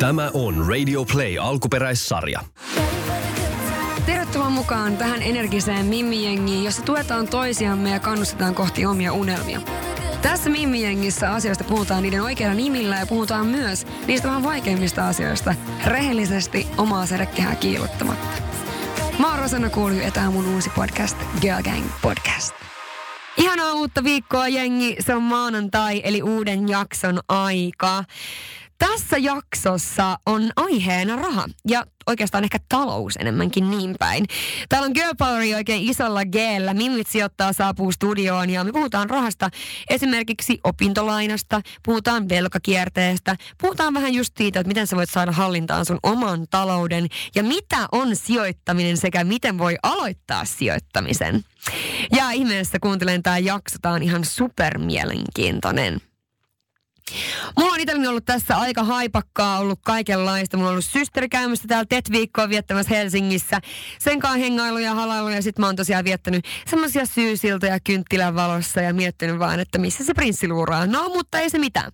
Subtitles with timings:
[0.00, 2.40] Tämä on Radio Play alkuperäissarja.
[4.06, 9.60] Tervetuloa mukaan tähän energiseen Mimmi-jengiin, jossa tuetaan toisiamme ja kannustetaan kohti omia unelmia.
[10.22, 15.54] Tässä Mimmi-jengissä asioista puhutaan niiden oikeilla nimillä ja puhutaan myös niistä vähän vaikeimmista asioista
[15.86, 18.42] rehellisesti omaa sädekehää kiilottamatta.
[19.18, 22.54] Mä oon Rosanna Kuulju ja tää on mun uusi podcast, Girl Gang Podcast.
[23.36, 28.04] Ihanaa uutta viikkoa jengi, se on maanantai eli uuden jakson aika.
[28.80, 34.26] Tässä jaksossa on aiheena raha ja oikeastaan ehkä talous enemmänkin niin päin.
[34.68, 36.34] Täällä on Girl Power oikein isolla g
[36.72, 39.50] Mimmit sijoittaa saapuu studioon ja me puhutaan rahasta
[39.90, 45.98] esimerkiksi opintolainasta, puhutaan velkakierteestä, puhutaan vähän just siitä, että miten sä voit saada hallintaan sun
[46.02, 51.44] oman talouden ja mitä on sijoittaminen sekä miten voi aloittaa sijoittamisen.
[52.12, 56.09] Ja ihmeessä kuuntelen tämä jakso, tää on ihan super mielenkiintoinen.
[57.58, 60.56] Mulla on itselleni ollut tässä aika haipakkaa, ollut kaikenlaista.
[60.56, 63.60] Mulla on ollut systeri käymässä täällä TET-viikkoa viettämässä Helsingissä.
[63.98, 68.80] Sen kanssa hengailu ja halailu ja sit mä oon tosiaan viettänyt semmosia syysiltoja kynttilän valossa
[68.80, 70.86] ja miettinyt vaan, että missä se prinssi luuraa.
[70.86, 71.92] No, mutta ei se mitään.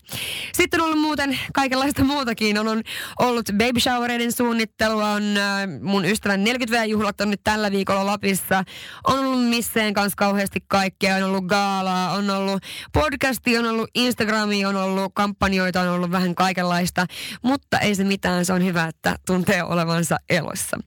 [0.54, 2.58] Sitten on ollut muuten kaikenlaista muutakin.
[2.58, 2.82] On, on
[3.18, 8.64] ollut baby showereiden suunnittelua, on äh, mun ystävän 40-juhlat on nyt tällä viikolla Lapissa.
[9.06, 11.16] On ollut misseen kanssa kauheasti kaikkea.
[11.16, 12.62] On ollut gaalaa, on ollut
[12.92, 17.06] podcasti, on ollut Instagrami, on ollut kampanjoita, on ollut vähän kaikenlaista,
[17.42, 20.78] mutta ei se mitään, se on hyvä, että tuntee olevansa elossa.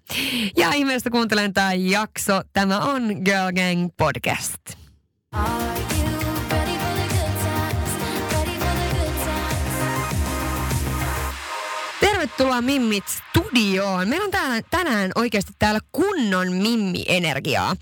[0.58, 2.42] Ja ihmeestä kuuntelen tämä jakso.
[2.53, 4.80] Tämä on Girl Gang Podcast.
[12.40, 14.08] Tervetuloa Mimmit studioon.
[14.08, 17.76] Meillä on täällä, tänään oikeasti täällä kunnon Mimmi-energiaa.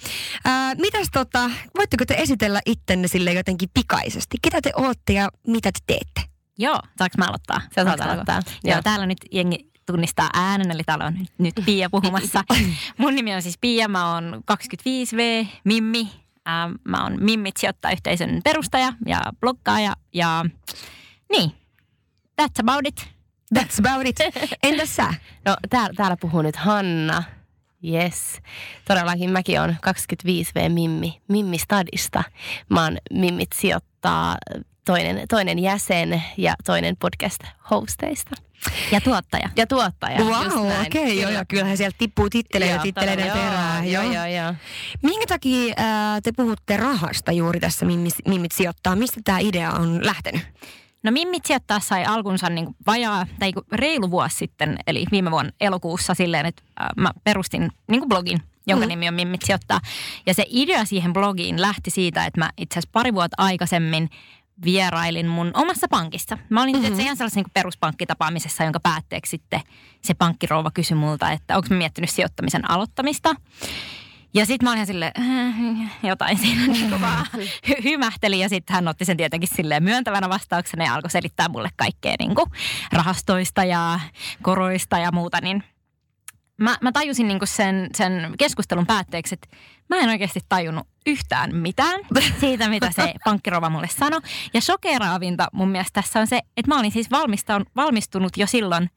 [0.45, 4.37] Ää, mitäs tota, voitteko te esitellä ittenne sille jotenkin pikaisesti?
[4.41, 6.31] Ketä te ootte ja mitä te teette?
[6.57, 7.61] Joo, saanko mä aloittaa?
[7.75, 8.41] Sä saat aloittaa.
[8.63, 12.43] Joo, Joo, täällä nyt jengi tunnistaa äänen, eli täällä on nyt, Pia puhumassa.
[12.97, 16.07] Mun nimi on siis Pia, mä oon 25V, Mimmi.
[16.47, 20.45] Äh, mä oon Mimmit sijoittajayhteisön perustaja ja bloggaaja ja
[21.31, 21.51] niin,
[22.41, 23.16] that's about it.
[23.55, 24.19] That's about it.
[24.63, 25.13] Entäs sä?
[25.45, 27.23] No täällä, täällä puhuu nyt Hanna.
[27.83, 28.41] Yes.
[28.87, 32.23] Todellakin mäkin on 25V Mimmi, Mimmi Stadista.
[32.69, 34.37] Mä oon Mimmit sijoittaa
[34.85, 38.35] toinen, toinen jäsen ja toinen podcast-hosteista.
[38.91, 39.49] Ja tuottaja.
[39.55, 40.19] Ja tuottaja.
[40.19, 43.91] Wow, okei, okay, joo, joo, kyllähän sieltä tippuu titteleitä titteleiden perään.
[43.91, 44.53] Joo, joo, joo, joo.
[45.03, 48.95] Minkä takia ää, te puhutte rahasta juuri tässä Mimmit, Mimmit sijoittaa?
[48.95, 50.41] Mistä tämä idea on lähtenyt?
[51.03, 56.13] No Mimmit sijoittaa sai alkunsa niin vajaa, tai reilu vuosi sitten, eli viime vuonna elokuussa
[56.13, 56.63] silleen, että
[56.97, 58.89] mä perustin niin blogin, jonka mm.
[58.89, 59.79] nimi on Mimmit sijoittaa.
[60.25, 64.09] Ja se idea siihen blogiin lähti siitä, että mä itse asiassa pari vuotta aikaisemmin
[64.65, 66.37] vierailin mun omassa pankissa.
[66.49, 66.99] Mä olin mm-hmm.
[66.99, 69.61] ihan sellaisessa niin peruspankkitapaamisessa, jonka päätteeksi sitten
[70.01, 73.35] se pankkirouva kysyi multa, että onko mä miettinyt sijoittamisen aloittamista.
[74.33, 77.25] Ja sitten mä olin silleen, äh, jotain siinä niin vaan
[77.67, 81.69] hy- hymähteli ja sitten hän otti sen tietenkin silleen myöntävänä vastauksena ja alkoi selittää mulle
[81.75, 82.51] kaikkea niin kuin
[82.91, 83.99] rahastoista ja
[84.41, 85.63] koroista ja muuta, niin
[86.57, 89.47] mä, mä tajusin niin sen, sen keskustelun päätteeksi, että
[89.89, 91.99] mä en oikeasti tajunnut yhtään mitään
[92.39, 94.21] siitä, mitä se pankkirova mulle sanoi.
[94.53, 97.09] Ja shokeraavinta mun mielestä tässä on se, että mä olin siis
[97.75, 98.89] valmistunut jo silloin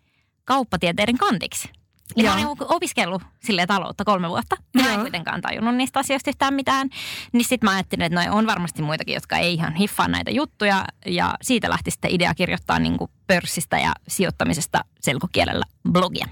[0.45, 1.69] kauppatieteiden kantiksi.
[2.17, 4.57] Ja mä olin opiskellut sille taloutta kolme vuotta.
[4.75, 6.89] Mä en kuitenkaan tajunnut niistä asioista yhtään mitään.
[7.33, 10.85] Niin sitten mä ajattelin, että no on varmasti muitakin, jotka ei ihan hiffaa näitä juttuja.
[11.07, 16.27] Ja siitä lähti sitten idea kirjoittaa niin kuin pörssistä ja sijoittamisesta selkokielellä blogia.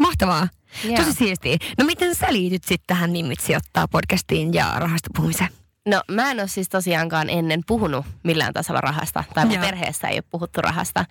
[0.00, 0.48] Mahtavaa.
[0.84, 1.04] Yeah.
[1.04, 1.56] Tosi siistiä.
[1.78, 5.61] No miten sä liityt sitten tähän Nimmit sijoittaa podcastiin ja rahasta puhumiseen?
[5.86, 9.24] No mä en ole siis tosiaankaan ennen puhunut millään tasolla rahasta.
[9.34, 9.64] Tai mun Joo.
[9.64, 11.04] perheessä ei ole puhuttu rahasta.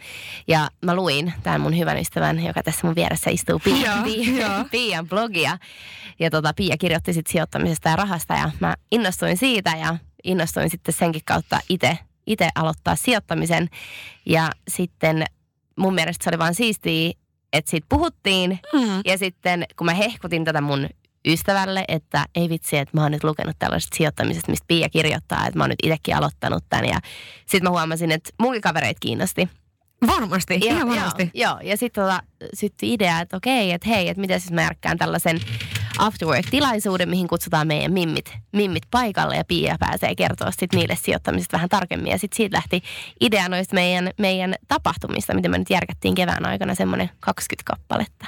[0.48, 5.08] Ja mä luin tämän mun hyvän ystävän, joka tässä mun vieressä istuu, Pia, Pia, Pian
[5.08, 5.58] blogia.
[6.20, 10.94] Ja tota, Pia kirjoitti sitten sijoittamisesta ja rahasta ja mä innostuin siitä ja innostuin sitten
[10.94, 13.70] senkin kautta itse itse aloittaa sijoittamisen.
[14.26, 15.26] Ja sitten
[15.76, 17.12] mun mielestä se oli vaan siistiä,
[17.54, 18.60] että siitä puhuttiin.
[18.74, 19.02] Mm.
[19.06, 20.90] Ja sitten kun mä hehkutin tätä mun
[21.28, 25.58] ystävälle, että ei vitsi, että mä oon nyt lukenut tällaisesta sijoittamisesta, mistä Pia kirjoittaa, että
[25.58, 26.86] mä oon nyt itsekin aloittanut tämän.
[26.86, 27.00] Ja
[27.40, 29.50] sitten mä huomasin, että munkin kavereit kiinnosti.
[30.08, 31.32] Varmasti, ja, ihan varmasti.
[31.34, 31.60] Joo, joo.
[31.64, 32.24] ja sitten tota,
[32.54, 35.40] syttyi idea, että okei, että hei, että miten siis mä järkkään tällaisen
[35.98, 41.70] afterwork-tilaisuuden, mihin kutsutaan meidän mimmit, mimmit paikalle ja Pia pääsee kertoa sitten niille sijoittamisesta vähän
[41.70, 42.12] tarkemmin.
[42.12, 42.84] Ja sitten siitä lähti
[43.20, 48.26] idea noista meidän, meidän tapahtumista, mitä me nyt järkättiin kevään aikana semmoinen 20 kappaletta.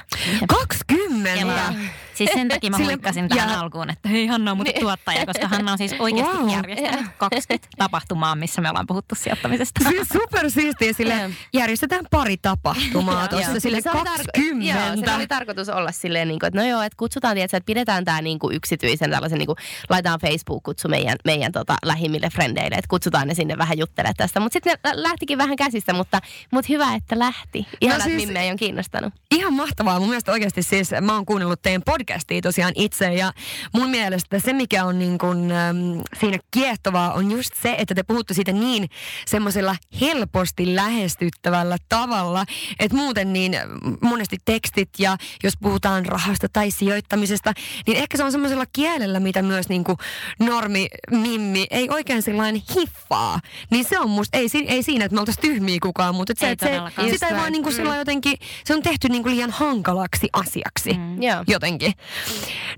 [0.48, 1.38] 20?
[1.38, 1.74] Kymmentä.
[2.14, 3.60] Siis sen takia mä huikkasin tähän ja...
[3.60, 6.50] alkuun, että hei Hanna on muuten tuottaja, koska Hanna on siis oikeasti wow.
[6.50, 9.88] järjestänyt 20 tapahtumaa, missä me ollaan puhuttu sijoittamisesta.
[9.88, 14.74] Siis super siistiä sille järjestetään pari tapahtumaa tuossa sille se 20.
[14.74, 17.56] Tar- joo, se oli tarkoitus olla silleen, niin kuin, että no joo, että kutsutaan, tietysti,
[17.56, 19.56] että pidetään tämä niin kuin yksityisen tällaisen, niin kuin,
[19.90, 24.40] laitetaan Facebook-kutsu meidän, meidän tota, lähimmille frendeille, että kutsutaan ne sinne vähän juttelemaan tästä.
[24.40, 26.20] Mutta sitten ne lähtikin vähän käsistä, mutta,
[26.50, 27.66] mutta hyvä, että lähti.
[27.80, 29.14] Ihan no siis, ei on kiinnostanut.
[29.30, 29.98] Ihan mahtavaa.
[29.98, 33.32] Mun mielestä oikeasti siis mä oon kuunnellut teidän podcastia tosiaan itse ja
[33.72, 35.76] mun mielestä se, mikä on niin kuin, ähm,
[36.20, 38.88] siinä kiehtovaa, on just se, että te puhutte siitä niin
[39.26, 42.44] semmoisella helposti lähestyttävällä tavalla,
[42.78, 43.56] että muuten niin
[44.00, 47.52] monesti tekstit ja jos puhutaan rahasta tai sijoittamisesta,
[47.86, 49.98] niin ehkä se on semmoisella kielellä, mitä myös niin kuin
[50.38, 53.40] normi, mimmi ei oikein sellainen hiffaa.
[53.70, 56.66] Niin se on musta, ei, ei siinä, että me oltaisiin tyhmiä kukaan, mutta se, että
[56.66, 57.96] se, sitä ei vaan niin kuin mm.
[57.98, 61.18] jotenkin, se on tehty niin kuin liian hankalaksi asiaksi mm.
[61.46, 61.93] jotenkin.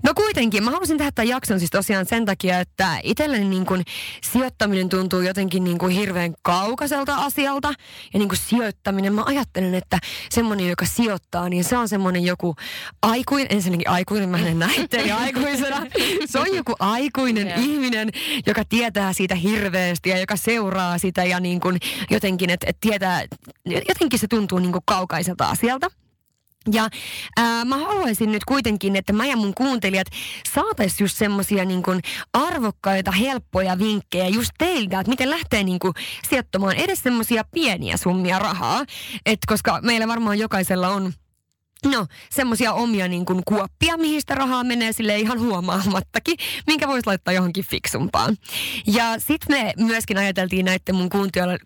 [0.03, 3.83] No kuitenkin, mä halusin tehdä tämän jakson siis tosiaan sen takia, että itselleni niin kuin
[4.23, 7.67] sijoittaminen tuntuu jotenkin niin kuin hirveän kaukaiselta asialta.
[8.13, 9.99] Ja niin kuin sijoittaminen, mä ajattelen, että
[10.29, 12.55] semmoinen, joka sijoittaa, niin se on semmoinen joku
[13.01, 15.85] aikuinen, ensinnäkin aikuinen, mä en näitteli aikuisena.
[16.25, 17.63] Se on joku aikuinen yeah.
[17.63, 18.09] ihminen,
[18.47, 21.77] joka tietää siitä hirveästi ja joka seuraa sitä ja niin kuin
[22.09, 23.23] jotenkin, että et tietää,
[23.65, 25.87] jotenkin se tuntuu niin kuin kaukaiselta asialta.
[26.71, 26.89] Ja
[27.37, 30.07] ää, mä haluaisin nyt kuitenkin, että mä ja mun kuuntelijat
[30.53, 31.99] saatais just semmosia niin kuin
[32.33, 35.93] arvokkaita, helppoja vinkkejä just teiltä, että miten lähtee niin kuin
[36.29, 38.85] sijoittamaan edes semmosia pieniä summia rahaa.
[39.25, 41.13] Et koska meillä varmaan jokaisella on
[41.85, 46.37] No, semmoisia omia niin kuin kuoppia, mihin sitä rahaa menee sille ihan huomaamattakin,
[46.67, 48.37] minkä voisi laittaa johonkin fiksumpaan.
[48.87, 51.09] Ja sitten me myöskin ajateltiin näiden mun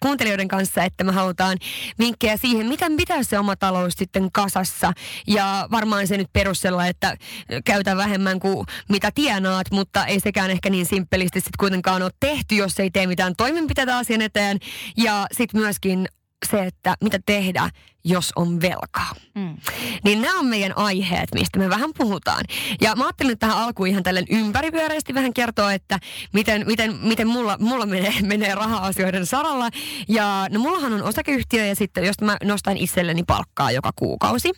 [0.01, 1.57] kuuntelijoiden kanssa, että me halutaan
[1.99, 4.93] vinkkejä siihen, miten pitää se oma talous sitten kasassa.
[5.27, 7.17] Ja varmaan se nyt perussella, että
[7.65, 12.55] käytä vähemmän kuin mitä tienaat, mutta ei sekään ehkä niin simppelisti sitten kuitenkaan ole tehty,
[12.55, 14.59] jos ei tee mitään toimenpiteitä asian eteen.
[14.97, 16.07] Ja sitten myöskin
[16.51, 17.69] se, että mitä tehdä,
[18.03, 19.15] jos on velkaa.
[19.35, 19.57] Mm.
[20.03, 22.45] Niin nämä on meidän aiheet, mistä me vähän puhutaan.
[22.81, 25.99] Ja mä ajattelin tähän alkuun ihan tällen ympäripyöreästi vähän kertoa, että
[26.33, 29.69] miten, miten, miten mulla, mulla menee, menee raha-asioiden saralla.
[30.07, 34.51] Ja no mullahan on osakeyhtiö ja sitten jos mä nostan itselleni palkkaa joka kuukausi.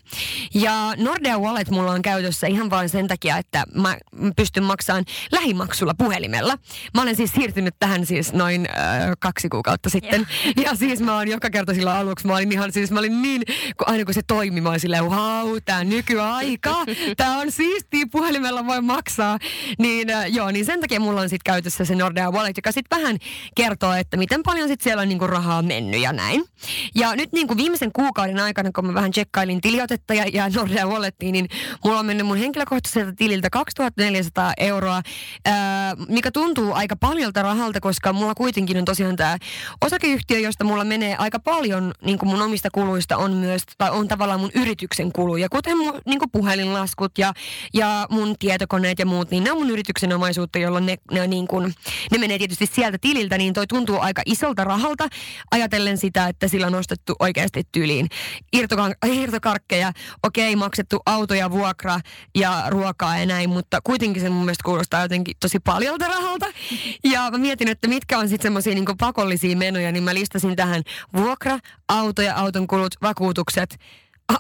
[0.53, 3.97] Ja Nordea Wallet mulla on käytössä ihan vain sen takia, että mä
[4.35, 6.57] pystyn maksamaan lähimaksulla puhelimella.
[6.93, 10.27] Mä olen siis siirtynyt tähän siis noin äh, kaksi kuukautta sitten.
[10.55, 10.63] Ja.
[10.63, 13.32] ja siis mä oon joka kerta silloin aluksi, mä olin ihan siis, mä olin niin
[13.39, 16.75] niin, kun aina kun se toimi, mä silleen, wow, tää nykyaika,
[17.17, 19.37] tää on siistiä, puhelimella voi maksaa.
[19.79, 22.97] Niin äh, joo, niin sen takia mulla on sitten käytössä se Nordea Wallet, joka sitten
[22.97, 23.17] vähän
[23.55, 26.43] kertoo, että miten paljon sitten siellä on niinku rahaa mennyt ja näin.
[26.95, 31.33] Ja nyt niinku viimeisen kuukauden aikana, kun mä vähän tsekkailin tiliotetta ja, ja Nordea Wallettiin,
[31.33, 31.47] niin
[31.85, 35.01] mulla on mennyt mun henkilökohtaiselta tililtä 2400 euroa,
[35.45, 39.37] ää, äh, mikä tuntuu aika paljolta rahalta, koska mulla kuitenkin on tosiaan tämä
[39.81, 44.39] osakeyhtiö, josta mulla menee aika paljon niin mun omista kuluista on myös, tai on tavallaan
[44.39, 47.33] mun yrityksen kuluja, kuten mun niin puhelinlaskut ja,
[47.73, 51.47] ja mun tietokoneet ja muut, niin ne on mun yrityksen omaisuutta, jolloin ne, ne, niin
[51.47, 51.73] kuin,
[52.11, 55.07] ne menee tietysti sieltä tililtä, niin toi tuntuu aika isolta rahalta,
[55.51, 58.09] ajatellen sitä, että sillä on ostettu oikeasti tyliin
[59.07, 59.91] irtokarkkeja,
[60.23, 61.99] okei, maksettu auto ja vuokra
[62.35, 66.45] ja ruokaa ja näin, mutta kuitenkin se mun mielestä kuulostaa jotenkin tosi paljolta rahalta.
[67.03, 70.81] Ja mä mietin, että mitkä on sitten semmoisia niin pakollisia menoja, niin mä listasin tähän
[71.17, 73.75] vuokra, auto ja auton kulut, vakuutukset,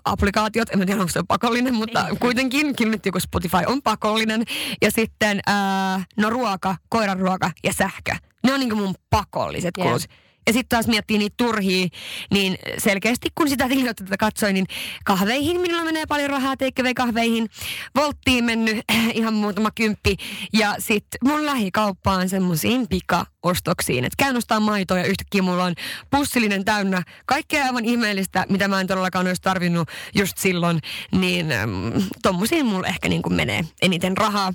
[0.05, 2.19] applikaatiot, en tiedä onko se pakollinen, mutta niin.
[2.19, 4.43] kuitenkin, nyt joku Spotify on pakollinen.
[4.81, 8.15] Ja sitten, ää, no ruoka, koiran ruoka ja sähkö.
[8.43, 10.01] Ne on niin mun pakolliset kulut.
[10.47, 11.87] Ja sitten taas miettii niitä turhia,
[12.31, 14.65] niin selkeästi kun sitä tilioitetta katsoin, niin
[15.05, 16.55] kahveihin minulla menee paljon rahaa,
[16.95, 17.49] kahveihin.
[17.95, 18.77] Volttiin mennyt
[19.13, 20.15] ihan muutama kymppi.
[20.53, 24.05] Ja sitten mun lähikauppaan semmoisiin pika-ostoksiin.
[24.05, 25.75] Että käyn ostaa maitoa ja yhtäkkiä mulla on
[26.11, 30.79] pussillinen täynnä kaikkea aivan ihmeellistä, mitä mä en todellakaan olisi tarvinnut just silloin.
[31.11, 34.53] Niin mm, tommosiin mulla ehkä niin kuin menee eniten rahaa.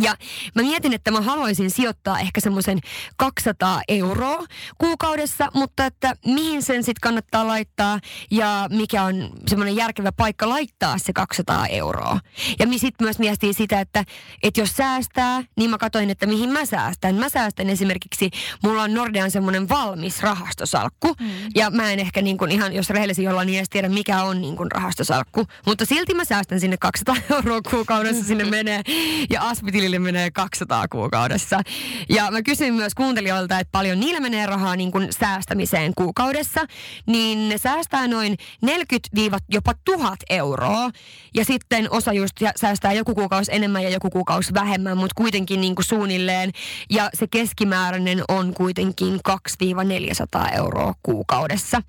[0.00, 0.16] Ja
[0.54, 2.78] mä mietin, että mä haluaisin sijoittaa ehkä semmoisen
[3.16, 4.44] 200 euroa
[4.78, 8.00] kuukaudessa, mutta että mihin sen sitten kannattaa laittaa
[8.30, 12.20] ja mikä on semmoinen järkevä paikka laittaa se 200 euroa.
[12.58, 14.04] Ja sitten myös miettii sitä, että,
[14.42, 17.14] että jos säästää, niin mä katsoin, että mihin mä säästän.
[17.14, 18.30] Mä säästän esimerkiksi,
[18.62, 21.26] mulla on Nordean semmoinen valmis rahastosalkku mm.
[21.54, 24.40] ja mä en ehkä niin kuin ihan, jos rehellisesti olla, niin edes tiedä mikä on
[24.40, 25.46] niin kuin rahastosalkku.
[25.66, 28.82] Mutta silti mä säästän sinne 200 euroa kuukaudessa sinne menee
[29.30, 31.60] ja Aspi säästötilille menee 200 kuukaudessa.
[32.08, 36.60] Ja mä kysyin myös kuuntelijoilta, että paljon niillä menee rahaa niin kuin säästämiseen kuukaudessa.
[37.06, 39.08] Niin ne säästää noin 40
[39.48, 40.90] jopa 1000 euroa.
[41.34, 45.74] Ja sitten osa just säästää joku kuukausi enemmän ja joku kuukausi vähemmän, mutta kuitenkin niin
[45.74, 46.50] kuin suunnilleen.
[46.90, 51.82] Ja se keskimääräinen on kuitenkin 2-400 euroa kuukaudessa.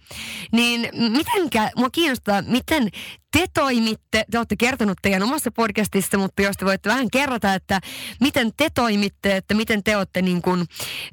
[0.51, 2.89] Niin mitenkä, mua kiinnostaa, miten
[3.31, 7.81] te toimitte, te olette kertonut teidän omassa podcastissa, mutta jos te voitte vähän kerrota, että
[8.21, 10.65] miten te toimitte, että miten te olette niin kuin,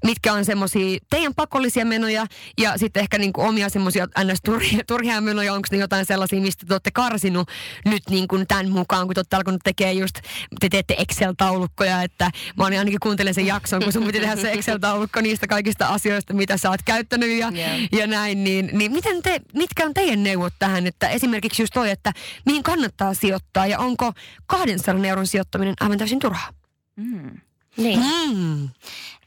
[0.04, 2.26] mitkä on semmoisia teidän pakollisia menoja
[2.58, 4.38] ja sitten ehkä niin kuin omia semmoisia ns.
[4.44, 7.48] Turhia, turhia menoja, onko ne jotain sellaisia, mistä te olette karsinut
[7.84, 10.14] nyt niin kuin tämän mukaan, kun te olette alkanut tekemään just,
[10.60, 14.52] te teette Excel-taulukkoja, että mä olin ainakin kuuntelen sen jakson, kun sun piti tehdä se
[14.52, 17.80] Excel-taulukko niistä kaikista asioista, mitä sä oot käyttänyt ja, yeah.
[17.92, 21.90] ja näin, niin, niin miten te, mitkä on teidän neuvot tähän, että esimerkiksi just toi,
[21.90, 22.12] että
[22.46, 24.12] mihin kannattaa sijoittaa ja onko
[24.46, 26.50] 200 euron sijoittaminen aivan täysin turhaa?
[26.96, 27.40] Mm.
[27.76, 28.00] Niin.
[28.34, 28.68] Mm.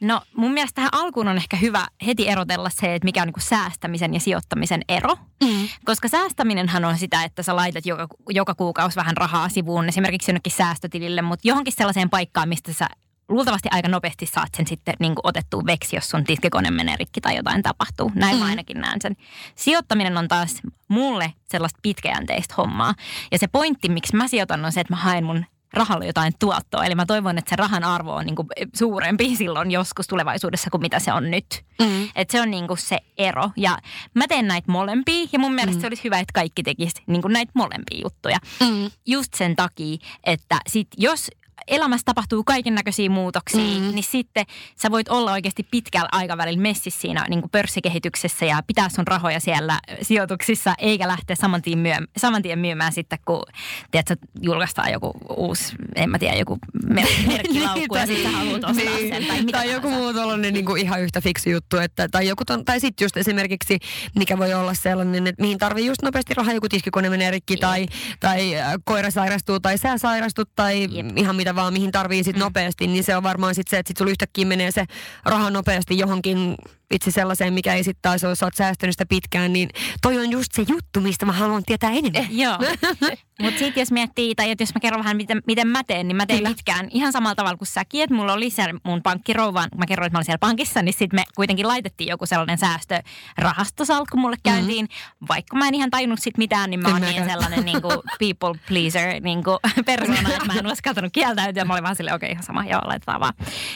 [0.01, 3.47] No mun mielestä tähän alkuun on ehkä hyvä heti erotella se, että mikä on niin
[3.47, 5.15] säästämisen ja sijoittamisen ero.
[5.43, 5.67] Mm.
[5.85, 10.53] Koska säästäminenhän on sitä, että sä laitat joka, joka kuukausi vähän rahaa sivuun esimerkiksi jonnekin
[10.53, 12.87] säästötilille, mutta johonkin sellaiseen paikkaan, mistä sä
[13.29, 17.21] luultavasti aika nopeasti saat sen sitten niin kuin otettua veksi, jos sun tiskikone menee rikki
[17.21, 18.11] tai jotain tapahtuu.
[18.15, 18.39] Näin mm.
[18.39, 19.15] mä ainakin näen sen.
[19.55, 22.93] Sijoittaminen on taas mulle sellaista pitkäjänteistä hommaa.
[23.31, 26.85] Ja se pointti, miksi mä sijoitan, on se, että mä haen mun rahalle jotain tuottoa.
[26.85, 30.81] Eli mä toivon, että se rahan arvo on niin kuin suurempi silloin joskus tulevaisuudessa kuin
[30.81, 31.63] mitä se on nyt.
[31.79, 32.09] Mm.
[32.15, 33.51] Että se on niin kuin se ero.
[33.57, 33.77] Ja
[34.13, 35.81] mä teen näitä molempia ja mun mielestä mm.
[35.81, 38.37] se olisi hyvä, että kaikki tekisivät niin kuin näitä molempia juttuja.
[38.61, 38.91] Mm.
[39.05, 41.31] Just sen takia, että sit jos
[41.67, 43.95] elämässä tapahtuu kaiken näköisiä muutoksia, mm.
[43.95, 44.45] niin sitten
[44.81, 49.39] sä voit olla oikeasti pitkällä aikavälillä messissä siinä niin kuin pörssikehityksessä ja pitää sun rahoja
[49.39, 53.43] siellä sijoituksissa, eikä lähteä saman tien, myö, saman tien myymään sitten, kun
[53.91, 56.57] tiedätkö, julkaistaan joku uusi, en mä tiedä, joku
[57.27, 59.25] merkkilaukku ja sitten haluat ostaa niin, sen.
[59.25, 62.65] Tai, tai joku muu tuollainen niin kuin ihan yhtä fiksi juttu, että, tai, joku ton,
[62.65, 63.79] tai sitten just esimerkiksi,
[64.15, 67.85] mikä voi olla sellainen, että mihin tarvii just nopeasti rahaa, joku tiskikone menee rikki, tai,
[68.19, 68.51] tai
[68.85, 71.17] koira sairastuu, tai sä sairastut, tai Jep.
[71.17, 72.39] ihan mitä vaan, mihin tarvii sit mm.
[72.39, 74.85] nopeasti, niin se on varmaan sit se, että sit sulla yhtäkkiä menee se
[75.25, 76.55] raha nopeasti johonkin
[76.91, 79.69] itse sellaiseen, mikä ei sitten taas ole, sä oot säästänyt sitä pitkään, niin
[80.01, 82.21] toi on just se juttu, mistä mä haluan tietää enemmän.
[82.21, 82.57] Eh, joo.
[83.41, 86.15] Mutta sitten jos miettii, tai että jos mä kerron vähän, miten, miten mä teen, niin
[86.15, 86.49] mä teen Kyllä.
[86.49, 90.07] pitkään ihan samalla tavalla kuin säkin, että mulla oli se mun pankkirouvaan, kun mä kerroin,
[90.07, 94.55] että mä olin siellä pankissa, niin sitten me kuitenkin laitettiin joku sellainen säästörahastosalkku mulle mm-hmm.
[94.55, 94.85] käyntiin.
[94.85, 95.27] Mm-hmm.
[95.27, 98.59] Vaikka mä en ihan tajunnut sit mitään, niin mä oon niin sellainen niin kuin people
[98.67, 101.65] pleaser niin kuin persona, että mä en uskaltanut kieltäytyä.
[101.65, 103.33] Mä olin vaan silleen, okei, okay, ihan sama, joo, laitetaan vaan.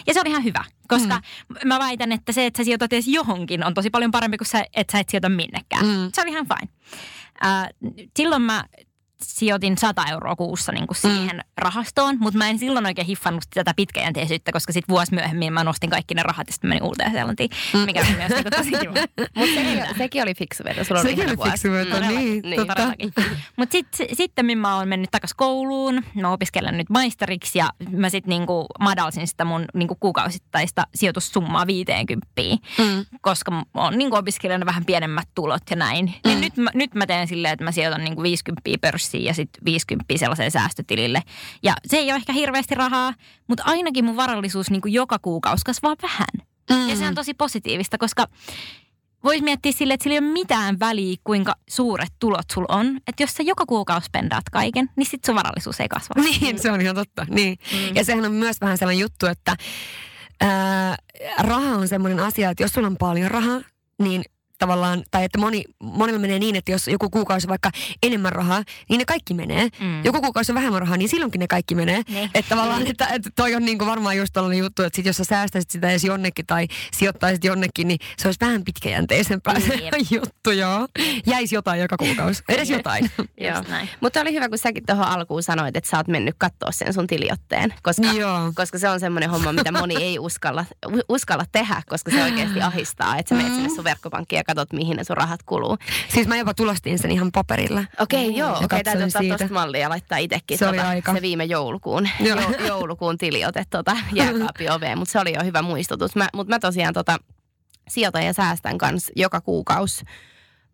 [0.07, 1.15] Ja se oli ihan hyvä, koska
[1.49, 1.67] mm.
[1.67, 4.65] mä väitän, että se, että sä sijoitat edes johonkin, on tosi paljon parempi kuin se,
[4.75, 5.85] että sä et sijoita minnekään.
[5.85, 6.09] Mm.
[6.13, 6.71] Se oli ihan fine.
[7.43, 8.63] Uh, silloin mä
[9.23, 11.09] sijoitin 100 euroa kuussa niin kuin mm.
[11.09, 11.41] siihen mm.
[11.57, 15.89] rahastoon, mutta mä en silloin oikein hiffannut tätä pitkäjänteisyyttä, koska sitten vuosi myöhemmin mä nostin
[15.89, 17.79] kaikki ne rahat ja sitten menin uuteen Seelantiin, mm.
[17.79, 18.93] mikä oli myös niin tosi kiva.
[19.37, 22.93] Mutta sekin, sekin oli fiksu veto, sulla sekin oli fiksu veto, no, niin, niin totta.
[23.57, 28.29] Mutta sitten sit, mä oon mennyt takaisin kouluun, mä opiskelen nyt maisteriksi ja mä sitten
[28.29, 32.27] niinku madalsin sitä mun niinku kuukausittaista sijoitussummaa 50,
[32.77, 33.05] mm.
[33.21, 36.05] koska mä oon niinku opiskelijana vähän pienemmät tulot ja näin.
[36.05, 36.29] Niin mm.
[36.29, 39.33] Niin nyt, mä, nyt mä teen silleen, että mä sijoitan niinku 50 pörssiä pörssiin ja
[39.33, 41.23] sitten 50 sellaiseen säästötilille.
[41.63, 43.13] Ja se ei ole ehkä hirveästi rahaa,
[43.47, 46.27] mutta ainakin mun varallisuus niin kuin joka kuukausi kasvaa vähän.
[46.69, 46.89] Mm.
[46.89, 48.27] Ja se on tosi positiivista, koska
[49.23, 52.97] voisi miettiä sille, että sillä ei ole mitään väliä, kuinka suuret tulot sulla on.
[53.07, 56.21] Että jos sä joka kuukausi spendaat kaiken, niin sitten sun varallisuus ei kasva.
[56.23, 57.25] Niin, se on ihan totta.
[57.29, 57.57] Niin.
[57.73, 57.95] Mm.
[57.95, 59.55] Ja sehän on myös vähän sellainen juttu, että
[60.41, 60.97] ää,
[61.37, 63.61] raha on semmoinen asia, että jos sulla on paljon rahaa,
[64.03, 64.23] niin
[64.61, 67.71] tavallaan, tai että moni, monilla menee niin, että jos joku kuukausi vaikka
[68.03, 69.67] enemmän rahaa, niin ne kaikki menee.
[69.79, 70.05] Mm.
[70.05, 72.01] Joku kuukausi on vähemmän rahaa, niin silloinkin ne kaikki menee.
[72.09, 72.29] Ne.
[72.35, 75.17] Että tavallaan, että, että toi on niin kuin varmaan just tällainen juttu, että sit jos
[75.17, 79.75] sä säästäisit sitä edes jonnekin tai sijoittaisit jonnekin, niin se olisi vähän pitkäjänteisempää mm, se
[80.15, 80.87] juttu, joo.
[81.25, 83.11] Jäisi jotain joka kuukausi, edes jotain.
[83.47, 83.63] joo.
[84.01, 87.07] Mutta oli hyvä, kun säkin tuohon alkuun sanoit, että sä oot mennyt katsoa sen sun
[87.07, 88.51] tiliotteen, koska, joo.
[88.55, 90.65] koska se on semmoinen homma, mitä moni ei uskalla,
[91.09, 94.97] uskalla tehdä, koska se oikeasti ahistaa, että sä menet sinne sun verkkopankkiin ja katsot, mihin
[94.97, 95.77] ne sun rahat kuluu.
[96.09, 97.83] Siis mä jopa tulostin sen ihan paperilla.
[97.99, 98.51] Okei, okay, joo.
[98.51, 101.13] Okei, okay, täytyy ottaa tuosta mallia ja laittaa itsekin se, tota, aika.
[101.13, 102.35] se viime joulukuun, jo,
[102.67, 104.97] joulukuun tiliote tota, jääkaapin oveen.
[104.97, 106.11] Mutta se oli jo hyvä muistutus.
[106.33, 107.17] Mutta mä tosiaan tota,
[107.89, 110.05] sijoitan ja säästän kanssa joka kuukausi.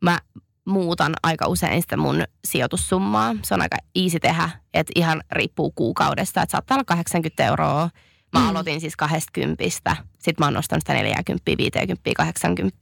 [0.01, 0.19] Mä
[0.65, 3.35] muutan aika usein sitä mun sijoitussummaa.
[3.43, 6.41] Se on aika easy tehdä, että ihan riippuu kuukaudesta.
[6.41, 7.89] Että saattaa olla 80 euroa.
[8.33, 8.49] Mä mm.
[8.49, 9.63] aloitin siis 20.
[9.69, 12.77] Sitten mä oon nostanut sitä 40, 50, 80.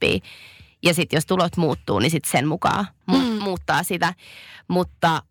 [0.86, 3.42] Ja sitten jos tulot muuttuu, niin sitten sen mukaan mu- mm.
[3.42, 4.14] muuttaa sitä.
[4.68, 5.22] Mutta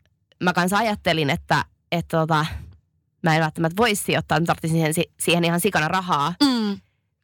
[0.43, 2.45] mä kanssa ajattelin, että, että tota,
[3.23, 6.33] mä en välttämättä voisi sijoittaa, mä tarvitsin siihen, siihen ihan sikana rahaa.
[6.43, 6.77] Mm.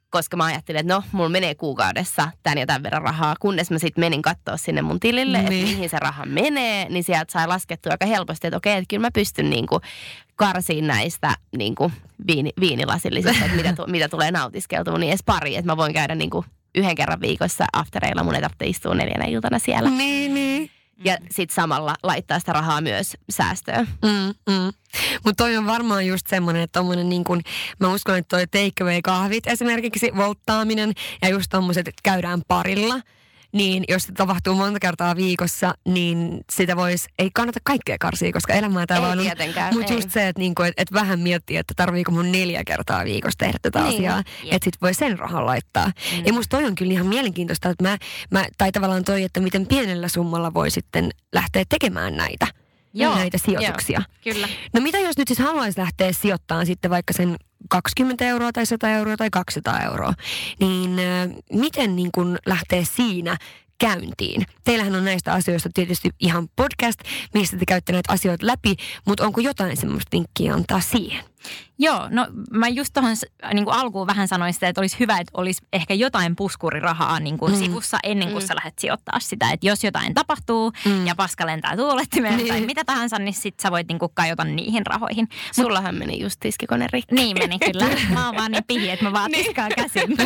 [0.10, 3.80] Koska mä ajattelin, että no, mulla menee kuukaudessa tän ja tämän verran rahaa, kunnes mä
[3.80, 5.54] sitten menin katsoa sinne mun tilille, niin.
[5.54, 9.02] että mihin se raha menee, niin sieltä sai laskettua aika helposti, että okei, että kyllä
[9.02, 9.82] mä pystyn niinku
[10.36, 11.92] karsiin näistä niinku
[12.28, 16.16] viini, viinilasillisista, että mitä, tu, mitä tulee nautiskeltua, niin edes pari, että mä voin käydä
[16.16, 19.90] niinku yhden kerran viikossa aftereilla, mun ei tarvitse istua neljänä iltana siellä.
[19.90, 20.70] Niin, niin.
[21.06, 23.88] Ja sitten samalla laittaa sitä rahaa myös säästöön.
[24.02, 24.74] Mm, mm.
[25.24, 27.42] Mutta toi on varmaan just semmoinen, että tommonen niin kun,
[27.80, 33.02] mä uskon, että toi takeaway-kahvit esimerkiksi, volttaaminen ja just tommoset, että käydään parilla–
[33.54, 38.54] niin jos se tapahtuu monta kertaa viikossa, niin sitä voisi, ei kannata kaikkea karsia, koska
[38.54, 39.20] elämää täällä ei on.
[39.20, 43.06] Tietenkään, Mutta just se, että niinku, et, et vähän miettii, että tarviiko mun neljä kertaa
[43.06, 43.96] viikossa tehdä tätä niin.
[43.96, 45.86] asiaa, että sit voi sen rahan laittaa.
[45.86, 46.26] Mm.
[46.26, 47.98] Ja musta toi on kyllä ihan mielenkiintoista, että mä,
[48.32, 52.61] mä, tai tavallaan toi, että miten pienellä summalla voi sitten lähteä tekemään näitä.
[52.94, 54.02] Joo, näitä sijoituksia.
[54.26, 54.48] Joo, kyllä.
[54.74, 57.36] No mitä jos nyt siis haluaisi lähteä sijoittamaan sitten vaikka sen
[57.70, 60.14] 20 euroa tai 100 euroa tai 200 euroa,
[60.60, 60.96] niin
[61.54, 63.38] miten niin kun lähtee siinä
[63.78, 64.46] käyntiin.
[64.64, 67.00] Teillähän on näistä asioista tietysti ihan podcast,
[67.34, 71.31] missä te käytte näitä asioita läpi, mutta onko jotain semmoista vinkkiä antaa siihen?
[71.80, 73.16] Joo, no mä just tuohon
[73.54, 77.52] niin alkuun vähän sanoin sitä, että olisi hyvä, että olisi ehkä jotain puskurirahaa niin kuin
[77.52, 77.60] mm.
[77.60, 78.48] sivussa ennen kuin mm.
[78.48, 79.52] sä lähdet sijoittaa sitä.
[79.52, 81.08] Että jos jotain tapahtuu mm.
[81.08, 82.48] ja paska lentää tuulettimeen niin.
[82.48, 85.28] tai mitä tahansa, niin sit sä voit niin kuin kajota niihin rahoihin.
[85.52, 87.16] Sullahan meni just tiskikone rikki.
[87.16, 87.88] Niin meni kyllä.
[88.14, 89.46] Mä oon vaan niin pihi, että mä vaan niin.
[89.46, 90.18] tiskaan käsin.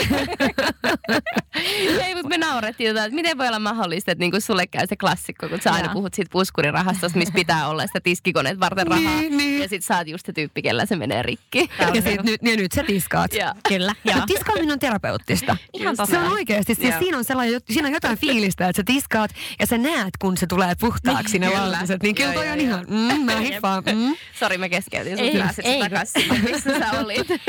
[2.06, 4.96] Ei, mutta me naurettiin jotain, että miten voi olla mahdollista, että niinku sulle käy se
[4.96, 9.22] klassikko, kun sä aina puhut siitä puskurirahastosta, missä pitää olla sitä tiskikoneet varten rahaa.
[9.22, 9.62] Niin, niin.
[9.62, 11.70] Ja sit sä oot just se tyyppi, kellä se menee rikki.
[11.80, 13.34] Ja, sit, nyt, ja nyt sä tiskaat.
[13.34, 13.56] Ja.
[13.68, 13.96] Kyllä.
[14.04, 14.24] Ja.
[14.28, 15.58] tiskaaminen on terapeuttista.
[15.74, 16.76] Ihan Se on oikeasti.
[16.76, 20.38] Siis siinä, on sellainen, siinä on jotain fiilistä, että sä tiskaat ja sä näet, kun
[20.38, 22.04] se tulee puhtaaksi ne valtiset.
[22.04, 23.84] Niin kyllä toi on ihan, mm, mä hiffaan.
[23.84, 24.16] Mm.
[24.40, 27.28] Sori, mä keskeytin sun ei, takaisin, missä sä olit.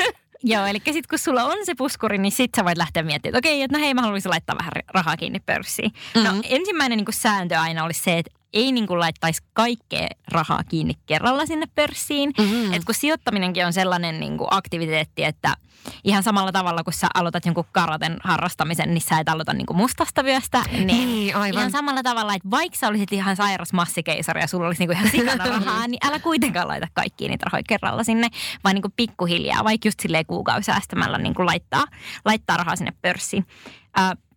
[0.42, 3.48] Joo, eli sitten kun sulla on se puskuri, niin sit sä voit lähteä miettimään, että
[3.48, 5.92] okei, että no hei, mä haluaisin laittaa vähän rahaa kiinni pörssiin.
[6.14, 6.36] No, mm-hmm.
[6.36, 10.94] No ensimmäinen niin sääntö aina olisi se, että ei niin kuin laittaisi kaikkea rahaa kiinni
[11.06, 12.32] kerralla sinne pörssiin.
[12.38, 12.72] Mm-hmm.
[12.72, 15.56] Et kun sijoittaminenkin on sellainen niin kuin aktiviteetti, että
[16.04, 19.76] ihan samalla tavalla kun sä aloitat jonkun karaten harrastamisen, niin sä et aloita niin kuin
[19.76, 20.62] mustasta vyöstä.
[20.72, 21.58] Niin, niin aivan.
[21.58, 24.96] Ihan samalla tavalla, että vaikka sä olisit ihan sairas massikeisari ja sulla olisi niin kuin
[24.96, 28.28] ihan sikana rahaa, niin älä kuitenkaan laita kaikkiin niitä rahoja kerralla sinne,
[28.64, 31.84] vaan niin kuin pikkuhiljaa, vaikka just silleen kuukausäästämällä niin kuin laittaa,
[32.24, 33.46] laittaa rahaa sinne pörssiin.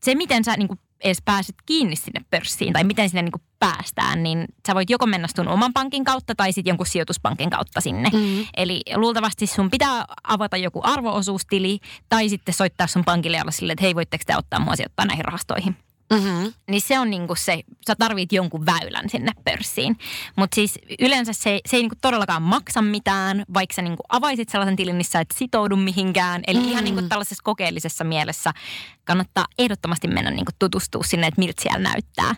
[0.04, 4.24] se, miten sä niin kuin edes pääset kiinni sinne pörssiin tai miten sinne niin päästään,
[4.24, 8.10] niin sä voit joko mennä sun oman pankin kautta tai sitten jonkun sijoituspankin kautta sinne.
[8.14, 8.46] Mm.
[8.58, 13.74] Eli luultavasti sun pitää avata joku arvoosuustili tai sitten soittaa sun pankille ja olla silleen,
[13.74, 15.78] että hei voitteko te ottaa mua sijoittaa näihin rahastoihin.
[16.14, 16.54] Mm-hmm.
[16.70, 19.98] Niin se on niinku se, sä tarvit jonkun väylän sinne pörssiin.
[20.36, 24.76] Mutta siis yleensä se, se ei niinku todellakaan maksa mitään, vaikka sä niinku avaisit sellaisen
[24.76, 26.42] tilin, missä et sitoudu mihinkään.
[26.48, 26.72] Eli mm-hmm.
[26.72, 28.54] ihan niinku tällaisessa kokeellisessa mielessä
[29.04, 32.36] kannattaa ehdottomasti mennä niinku tutustua sinne, että miltä siellä näyttää.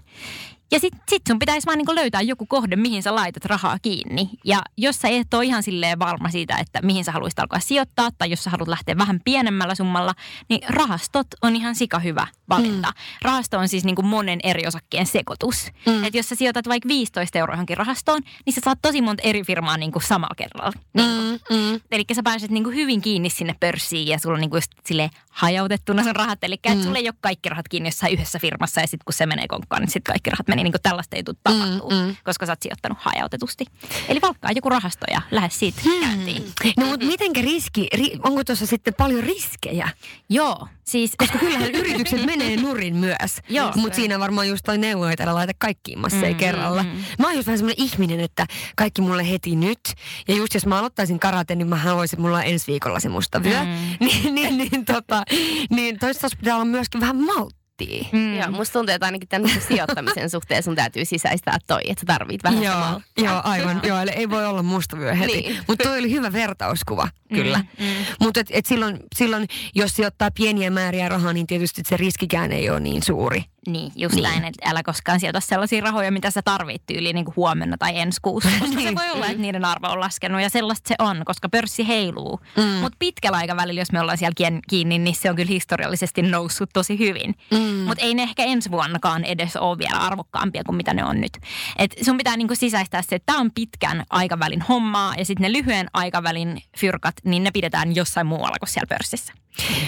[0.71, 4.29] Ja sit, sit sun pitäisi vaan niinku löytää joku kohde, mihin sä laitat rahaa kiinni.
[4.45, 8.09] Ja jos sä et ole ihan silleen varma siitä, että mihin sä haluaisit alkaa sijoittaa,
[8.17, 10.13] tai jos sä haluat lähteä vähän pienemmällä summalla,
[10.49, 12.87] niin rahastot on ihan sika hyvä valinta.
[12.87, 12.93] Mm.
[13.21, 15.71] Rahasto on siis niinku monen eri osakkeen sekoitus.
[15.85, 16.03] Mm.
[16.03, 19.43] Että jos sä sijoitat vaikka 15 euroa johonkin rahastoon, niin sä saat tosi monta eri
[19.43, 20.73] firmaa niinku samalla kerralla.
[20.93, 21.39] Niinku.
[21.49, 21.57] Mm.
[21.57, 21.79] Mm.
[21.91, 26.03] Eli sä pääset niinku hyvin kiinni sinne pörssiin ja sulla on niinku just sille hajautettuna
[26.03, 26.43] sun rahat.
[26.43, 26.83] Eli mm.
[26.83, 29.81] sulla ei ole kaikki rahat kiinni jossain yhdessä firmassa ja sitten kun se menee konkkaan,
[29.81, 32.15] niin sitten kaikki rahat menee niin kuin tällaista ei tule tapahtuu, mm, mm.
[32.23, 33.65] koska sä oot sijoittanut hajautetusti.
[34.07, 36.01] Eli valkkaa joku rahasto ja lähde siitä hmm.
[36.01, 36.43] käyntiin.
[36.77, 39.89] No mutta mitenkä riski, ri, onko tuossa sitten paljon riskejä?
[40.29, 41.11] Joo, siis...
[41.17, 43.41] Koska kyllähän yritykset menee nurin myös.
[43.49, 43.71] Joo.
[43.75, 46.83] Mutta siinä varmaan just toi neuvo, että älä laita kaikkiin masseja mm, kerralla.
[46.83, 47.03] Mm, mm.
[47.19, 49.79] Mä oon just vähän semmoinen ihminen, että kaikki mulle heti nyt.
[50.27, 53.09] Ja just jos mä aloittaisin karate, niin mä haluaisin, että mulla on ensi viikolla se
[53.09, 53.63] musta vyö.
[53.63, 53.69] Mm.
[54.07, 55.23] niin, niin, niin, tota,
[55.69, 58.19] niin toisaalta pitää olla myöskin vähän maltti miettii.
[58.19, 58.37] Mm.
[58.37, 62.43] Joo, musta tuntuu, että ainakin tämän sijoittamisen suhteen sun täytyy sisäistää toi, että sä tarvit
[62.43, 63.79] vähän Joo, joo aivan.
[63.83, 65.41] joo, eli ei voi olla mustavyö heti.
[65.41, 65.57] Niin.
[65.67, 67.57] Mutta toi oli hyvä vertauskuva, kyllä.
[67.57, 68.05] Mm, mm.
[68.19, 72.69] Mutta et, et silloin, silloin, jos sijoittaa pieniä määriä rahaa, niin tietysti se riskikään ei
[72.69, 73.43] ole niin suuri.
[73.67, 74.23] Niin, just niin.
[74.23, 77.99] näin, että älä koskaan sijoita sellaisia rahoja, mitä sä tarvit tyyliin niin kuin huomenna tai
[77.99, 78.49] ensi kuussa.
[78.59, 78.89] Koska niin.
[78.89, 82.39] se voi olla, että niiden arvo on laskenut ja sellaista se on, koska pörssi heiluu.
[82.57, 82.63] Mm.
[82.63, 86.99] Mutta pitkällä aikavälillä, jos me ollaan siellä kiinni, niin se on kyllä historiallisesti noussut tosi
[86.99, 87.35] hyvin.
[87.51, 87.59] Mm.
[87.59, 91.37] Mutta ei ne ehkä ensi vuonnakaan edes ole vielä arvokkaampia kuin mitä ne on nyt.
[91.77, 95.51] Et sun pitää niin kuin sisäistää se, että tämä on pitkän aikavälin hommaa ja sitten
[95.51, 99.33] ne lyhyen aikavälin fyrkat, niin ne pidetään jossain muualla kuin siellä pörssissä.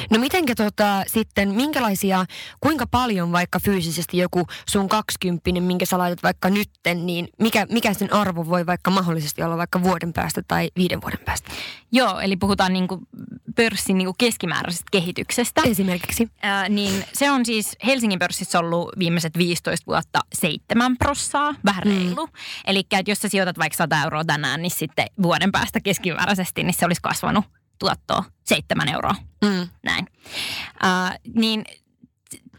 [0.09, 2.25] No mitenkä tota, sitten, minkälaisia,
[2.59, 7.93] kuinka paljon vaikka fyysisesti joku sun kaksikymppinen, minkä sä laitat vaikka nytten, niin mikä, mikä
[7.93, 11.51] sen arvo voi vaikka mahdollisesti olla vaikka vuoden päästä tai viiden vuoden päästä?
[11.91, 13.01] Joo, eli puhutaan niin kuin
[13.55, 15.61] pörssin niin kuin keskimääräisestä kehityksestä.
[15.65, 16.29] Esimerkiksi.
[16.41, 22.25] Ää, niin se on siis Helsingin pörssissä ollut viimeiset 15 vuotta 7 prossaa, vähän reilu.
[22.25, 22.33] Mm.
[22.65, 26.85] Eli jos sä sijoitat vaikka 100 euroa tänään, niin sitten vuoden päästä keskimääräisesti, niin se
[26.85, 27.45] olisi kasvanut
[27.79, 29.15] tuottoa 7 euroa.
[29.45, 29.67] Mm.
[29.83, 30.07] Näin.
[30.81, 31.63] Ää, niin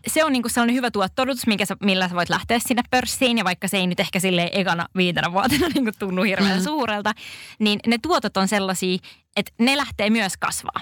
[0.07, 3.39] se on niinku sellainen hyvä tuottodotus, minkä sä, millä sä voit lähteä sinne pörssiin.
[3.39, 6.65] Ja vaikka se ei nyt ehkä sille ekana viitenä vuotena niinku tunnu hirveän mm.
[6.65, 7.13] suurelta,
[7.59, 8.99] niin ne tuotot on sellaisia,
[9.37, 10.81] että ne lähtee myös kasvaa.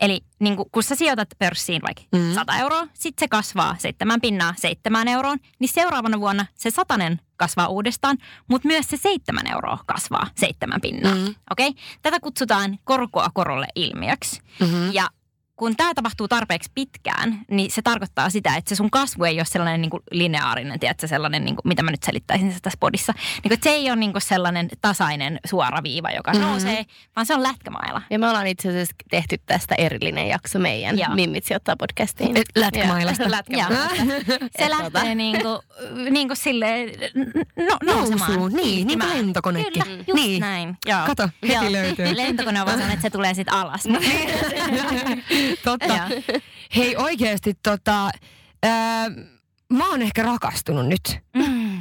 [0.00, 2.34] Eli niin kun sä sijoitat pörssiin vaikka mm.
[2.34, 7.68] 100 euroa, sitten se kasvaa seitsemän pinnaa seitsemään euroon, niin seuraavana vuonna se satanen kasvaa
[7.68, 11.14] uudestaan, mutta myös se seitsemän euroa kasvaa seitsemän pinnaa.
[11.14, 11.34] Mm.
[11.50, 11.72] Okay?
[12.02, 14.40] Tätä kutsutaan korkoa korolle ilmiöksi.
[14.60, 14.92] Mm-hmm.
[14.92, 15.08] Ja
[15.56, 19.44] kun tämä tapahtuu tarpeeksi pitkään, niin se tarkoittaa sitä, että se sun kasvu ei ole
[19.44, 23.12] sellainen niin kuin lineaarinen, tiedätkö, sellainen, niin kuin, mitä mä nyt selittäisin tässä podissa.
[23.12, 26.46] Niin kuin, että se ei ole niin kuin sellainen tasainen suora viiva, joka mm-hmm.
[26.46, 26.86] nousee,
[27.16, 28.02] vaan se on lätkämailla.
[28.10, 31.14] Ja me ollaan itse asiassa tehty tästä erillinen jakso meidän Joo.
[31.14, 32.36] Mimmit sijoittaa podcastiin.
[32.56, 33.30] Lätkämailasta.
[33.30, 33.96] lätkämailasta.
[34.58, 35.14] se lähtee tuota.
[35.14, 35.58] niin kuin,
[36.10, 36.90] niin kuin silleen
[37.56, 38.32] no, nousemaan.
[38.32, 39.82] Nousuu, niin, niin kuin lentokonekin.
[39.82, 40.40] Kyllä, just niin.
[40.40, 40.76] näin.
[40.86, 41.06] Joo.
[41.06, 41.72] Kato, heti Joo.
[41.72, 42.16] löytyy.
[42.16, 43.82] Lentokone on vaan että se tulee sitten alas.
[45.64, 46.08] Totta.
[46.76, 48.10] Hei oikeasti tota,
[48.62, 49.10] ää,
[49.72, 51.18] mä oon ehkä rakastunut nyt.
[51.34, 51.78] Mm.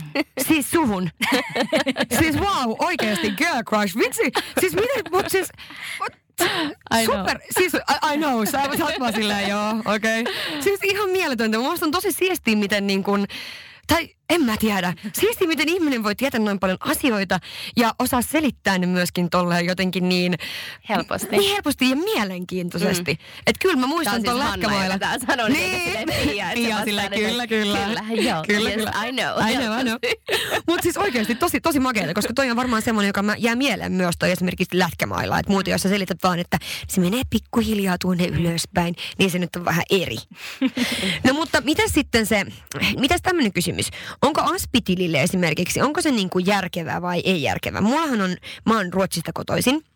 [0.48, 1.10] Siis suhun.
[2.20, 3.98] siis wow, oikeasti girl crush.
[3.98, 5.48] Vitsi, siis miten, mut siis...
[7.00, 7.48] I Super, know.
[7.60, 10.22] siis I, I know, sä, sä oot vaan silleen, joo, okei.
[10.22, 10.34] Okay.
[10.60, 11.58] Siis ihan mieletöntä.
[11.58, 13.26] Mun on tosi siistiä, miten niin kun,
[13.88, 14.94] tai en mä tiedä.
[15.14, 17.40] Siisti, miten ihminen voi tietää noin paljon asioita
[17.78, 20.36] ja osaa selittää ne myöskin tolleen jotenkin niin...
[20.90, 21.28] Helposti.
[21.38, 23.14] Niin helposti ja mielenkiintoisesti.
[23.14, 23.42] Mm.
[23.48, 25.00] Että kyllä mä muistan siis tuon lätkämailla.
[25.00, 26.08] Tämä sanoo niin.
[26.24, 27.78] Pia, Pia sillä, kyllä, kyllä.
[27.78, 28.44] Kyllä, joo.
[28.48, 28.92] Kyllä, yes, kyllä.
[29.08, 29.50] I know.
[29.50, 29.98] I know, I know.
[30.68, 33.92] Mutta siis oikeasti tosi, tosi makeata, koska toi on varmaan semmoinen, joka mä jää mieleen
[33.92, 35.40] myös toi esimerkiksi lätkämailla.
[35.40, 36.58] Että muuten jos sä selität vaan, että
[36.88, 40.18] se menee pikkuhiljaa tuonne ylöspäin, niin se nyt on vähän eri.
[41.28, 42.46] no mutta mitä sitten se,
[43.00, 43.90] mitäs tämmöinen kysymys?
[44.22, 47.82] Onko aspitilille esimerkiksi, onko se niin kuin järkevää vai ei järkevää?
[47.82, 49.93] Mullahan on, mä oon Ruotsista kotoisin.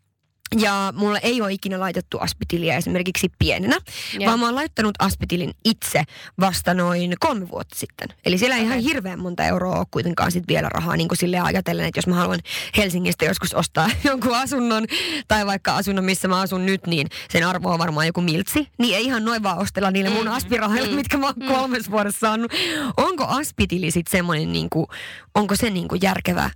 [0.56, 3.78] Ja mulla ei ole ikinä laitettu aspitilia esimerkiksi pienenä,
[4.20, 4.28] ja.
[4.28, 6.04] vaan mä oon laittanut aspitilin itse
[6.40, 8.08] vasta noin kolme vuotta sitten.
[8.26, 8.78] Eli siellä ei okay.
[8.78, 12.08] ihan hirveän monta euroa ole kuitenkaan sit vielä rahaa niin kuin sille ajatellen, että jos
[12.08, 12.40] mä haluan
[12.78, 14.86] Helsingistä joskus ostaa jonkun asunnon
[15.28, 18.68] tai vaikka asunnon, missä mä asun nyt, niin sen arvo on varmaan joku miltsi.
[18.80, 20.32] Niin ei ihan noin vaan ostella niille mun mm.
[20.32, 20.96] aspirahoille, mm.
[20.96, 21.48] mitkä mä oon mm.
[21.48, 22.52] kolmes vuodessa saanut.
[22.98, 24.88] Onko aspitili sitten semmoinen, niin kuin,
[25.36, 26.50] onko se niin kuin järkevä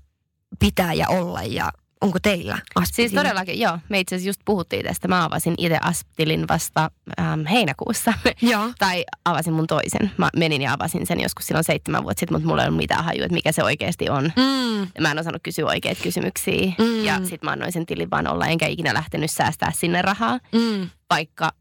[0.59, 3.09] pitää ja olla ja Onko teillä Aspitin?
[3.09, 3.79] Siis todellakin, joo.
[3.89, 5.07] Me itse asiassa just puhuttiin tästä.
[5.07, 8.13] Mä avasin itse Asptilin vasta ähm, heinäkuussa.
[8.41, 8.73] Joo.
[8.79, 10.11] tai avasin mun toisen.
[10.17, 13.05] Mä menin ja avasin sen joskus silloin seitsemän vuotta sitten, mutta mulla ei ollut mitään
[13.05, 14.23] hajua, että mikä se oikeasti on.
[14.23, 14.87] Mm.
[14.99, 16.71] Mä en osannut kysyä oikeita kysymyksiä.
[16.77, 17.03] Mm.
[17.03, 20.39] Ja sit mä annoin sen tilin vaan olla, enkä ikinä lähtenyt säästää sinne rahaa.
[20.51, 20.89] Mm.
[21.09, 21.51] Vaikka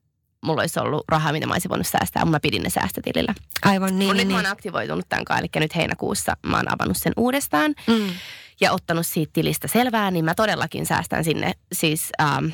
[0.45, 3.35] mulla olisi ollut rahaa, mitä mä olisin voinut säästää, mutta mä pidin ne säästötilillä.
[3.65, 4.09] Aivan niin.
[4.09, 4.45] Mutta niin, nyt niin.
[4.45, 7.75] mä oon aktivoitunut tämän kanssa, eli nyt heinäkuussa mä oon avannut sen uudestaan.
[7.87, 8.11] Mm
[8.61, 12.11] ja ottanut siitä tilistä selvää, niin mä todellakin säästän sinne siis...
[12.23, 12.47] Ähm,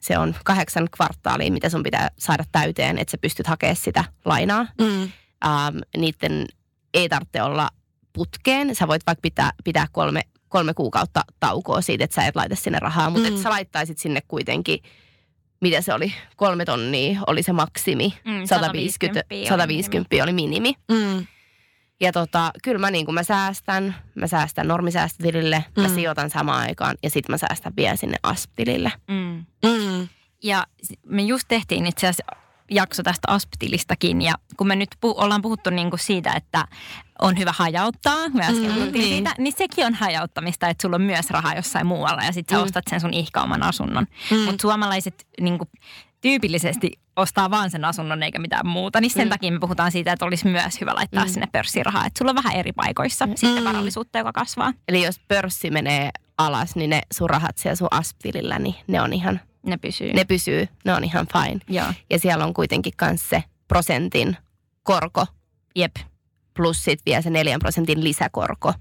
[0.00, 4.66] se on kahdeksan kvartaalia, mitä sun pitää saada täyteen, että sä pystyt hakemaan sitä lainaa.
[4.80, 5.02] Mm.
[5.44, 6.46] Ähm, niiden
[6.94, 7.68] ei tarvitse olla
[8.12, 8.74] putkeen.
[8.74, 12.78] Sä voit vaikka pitää, pitää kolme, kolme kuukautta taukoa siitä, että sä et laita sinne
[12.78, 13.34] rahaa, mutta mm.
[13.34, 14.78] että sä laittaisit sinne kuitenkin,
[15.60, 20.74] mitä se oli, kolme tonnia oli se maksimi, mm, 150, 150, 150 oli minimi.
[20.92, 21.26] Mm.
[22.04, 25.82] Ja tota, kyllä mä, niin mä säästän, mä säästän normisäästötilille, mm.
[25.82, 28.92] mä sijoitan samaan aikaan ja sitten mä säästän vielä sinne ASP-tilille.
[29.08, 29.44] Mm.
[29.64, 30.08] Mm.
[30.42, 30.66] Ja
[31.06, 32.24] me just tehtiin itse asiassa
[32.70, 36.68] jakso tästä ASP-tilistäkin ja kun me nyt pu- ollaan puhuttu niin kuin siitä, että
[37.22, 39.08] on hyvä hajauttaa, me äsken mm, niin.
[39.08, 42.60] siitä, niin sekin on hajauttamista, että sulla on myös rahaa jossain muualla ja sitten sä
[42.60, 42.64] mm.
[42.64, 44.06] ostat sen sun ihkauman asunnon.
[44.30, 44.38] Mm.
[44.38, 45.68] Mutta suomalaiset niin kuin,
[46.24, 49.30] tyypillisesti ostaa vaan sen asunnon eikä mitään muuta, niin sen mm.
[49.30, 51.30] takia me puhutaan siitä, että olisi myös hyvä laittaa mm.
[51.30, 52.06] sinne pörssirahaa.
[52.06, 53.34] Että sulla on vähän eri paikoissa mm.
[53.36, 54.72] sitten varallisuutta, joka kasvaa.
[54.88, 59.12] Eli jos pörssi menee alas, niin ne sun rahat siellä sun asptilillä, niin ne on
[59.12, 59.40] ihan...
[59.66, 60.12] Ne pysyy.
[60.12, 61.60] Ne pysyy, ne on ihan fine.
[61.68, 61.86] Joo.
[62.10, 64.36] Ja siellä on kuitenkin myös se prosentin
[64.82, 65.26] korko.
[65.76, 65.96] Jep.
[66.56, 68.72] Plus sitten vielä se neljän prosentin lisäkorko.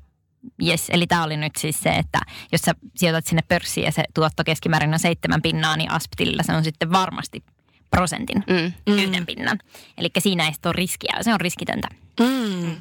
[0.63, 2.19] Yes, eli tämä oli nyt siis se, että
[2.51, 6.53] jos sä sijoitat sinne pörssiin ja se tuotto keskimäärin on seitsemän pinnaa, niin asptilillä se
[6.53, 7.43] on sitten varmasti
[7.91, 8.73] prosentin, mm.
[8.87, 9.59] yhden pinnan.
[9.97, 11.87] Eli siinä ei ole riskiä, se on riskitöntä.
[12.19, 12.75] Mm.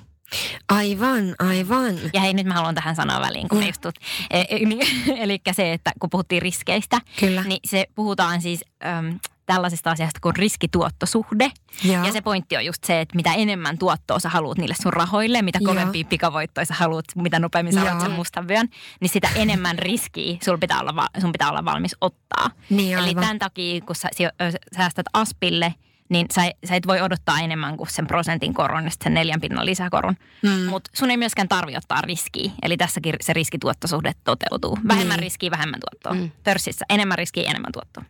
[0.69, 1.95] Aivan, aivan.
[2.13, 3.67] Ja hei, nyt mä haluan tähän sanoa väliin, kun mm.
[3.67, 3.95] just tuut.
[4.31, 7.43] E, e, niin, eli se, että kun puhuttiin riskeistä, Kyllä.
[7.43, 11.51] niin se puhutaan siis äm, tällaisesta asiasta kuin riskituottosuhde.
[11.85, 12.05] Joo.
[12.05, 15.43] Ja se pointti on just se, että mitä enemmän tuottoa sä haluat niille sun rahoille,
[15.43, 17.89] mitä kovempia pikavoittoja sä haluat, mitä nopeammin sä Joo.
[17.89, 18.69] haluat sen mustan vyön,
[19.01, 22.51] niin sitä enemmän riskiä sul pitää olla, sun pitää olla valmis ottaa.
[22.71, 23.23] Niin, Eli aivan.
[23.23, 24.09] tämän takia, kun sä
[24.77, 25.75] säästät aspille,
[26.09, 29.67] niin sä, sä et voi odottaa enemmän kuin sen prosentin koron ja sen neljän pinnan
[29.67, 30.15] lisäkoron.
[30.43, 30.51] Mm.
[30.71, 32.51] Mutta sun ei myöskään tarvi ottaa riskiä.
[32.63, 34.79] Eli tässäkin se riskituottosuhde toteutuu.
[34.89, 35.23] Vähemmän Niin.
[35.23, 36.23] riskiä, vähemmän tuottoa.
[36.23, 36.31] Mm.
[36.45, 38.05] Pörssissä enemmän riskiä, enemmän tuottoa.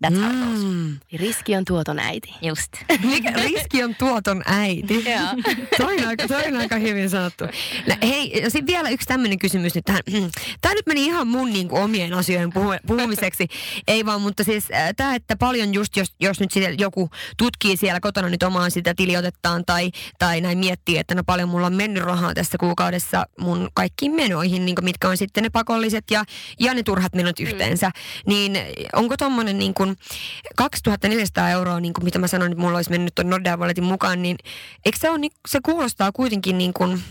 [0.00, 0.64] That's how it goes.
[0.64, 0.98] Mm.
[1.12, 2.34] Riski on tuoton äiti.
[2.42, 2.72] Just.
[3.10, 5.04] Mikä riski on tuoton äiti.
[5.78, 7.44] toi, on aika, toi on aika hyvin sanottu.
[7.86, 10.02] No, hei, ja sitten vielä yksi tämmöinen kysymys nyt tähän.
[10.60, 13.48] Tämä nyt meni ihan mun niin kuin, omien asioiden puhu- puhumiseksi.
[13.88, 17.76] Ei vaan, mutta siis äh, tämä, että paljon just, jos, jos nyt siellä joku tutkii
[17.76, 21.74] siellä kotona nyt omaa sitä tiliotettaan tai, tai näin miettii, että no paljon mulla on
[21.74, 26.24] mennyt rahaa tässä kuukaudessa mun kaikkiin menoihin, niin kuin mitkä on sitten ne pakolliset ja,
[26.60, 27.90] ja ne turhat menot yhteensä.
[28.26, 28.58] Niin
[28.92, 29.85] onko tommonen niin kuin
[30.56, 34.22] 2400 euroa, niin kuin mitä mä sanoin, että mulla olisi mennyt tuon Nordea Walletin mukaan,
[34.22, 34.36] niin
[34.84, 37.02] eikö se, ole, niin, se kuulostaa kuitenkin niin kuin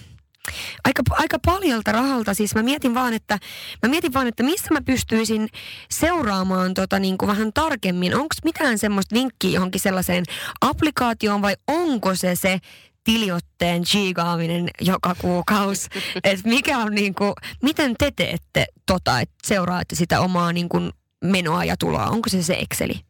[0.83, 2.33] aika, aika paljolta rahalta.
[2.33, 3.39] Siis mä mietin vaan, että,
[3.83, 5.49] mä mietin vaan, että missä mä pystyisin
[5.89, 8.15] seuraamaan tota niin kuin vähän tarkemmin.
[8.15, 10.23] Onko mitään semmoista vinkkiä johonkin sellaiseen
[10.61, 12.59] applikaatioon vai onko se se
[13.03, 15.89] tiliotteen chigaaminen joka kuukausi.
[16.23, 20.77] Et mikä on niinku, miten te teette tota, että seuraatte sitä omaa niinku
[21.25, 22.09] menoa ja tuloa?
[22.09, 23.04] Onko se se Exceli?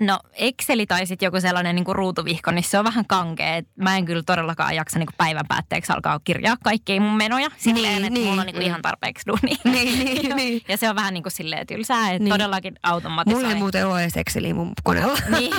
[0.00, 3.62] No Exceli tai sitten joku sellainen niin kuin ruutuvihko, niin se on vähän kankea.
[3.76, 7.48] Mä en kyllä todellakaan jaksa niin kuin päivän päätteeksi alkaa kirjaa kaikkia mun menoja.
[7.56, 8.26] Silleen, Niin, että niin.
[8.28, 9.56] mulla on niin kuin ihan tarpeeksi duunia.
[9.74, 10.62] Niin, niin, niin.
[10.68, 12.32] Ja se on vähän niin kuin silleen tylsää, että Niin.
[12.32, 13.34] todellakin automatisoi.
[13.40, 15.18] Mulla ei muuten ole edes Exceliä mun koneella.
[15.38, 15.52] Niin,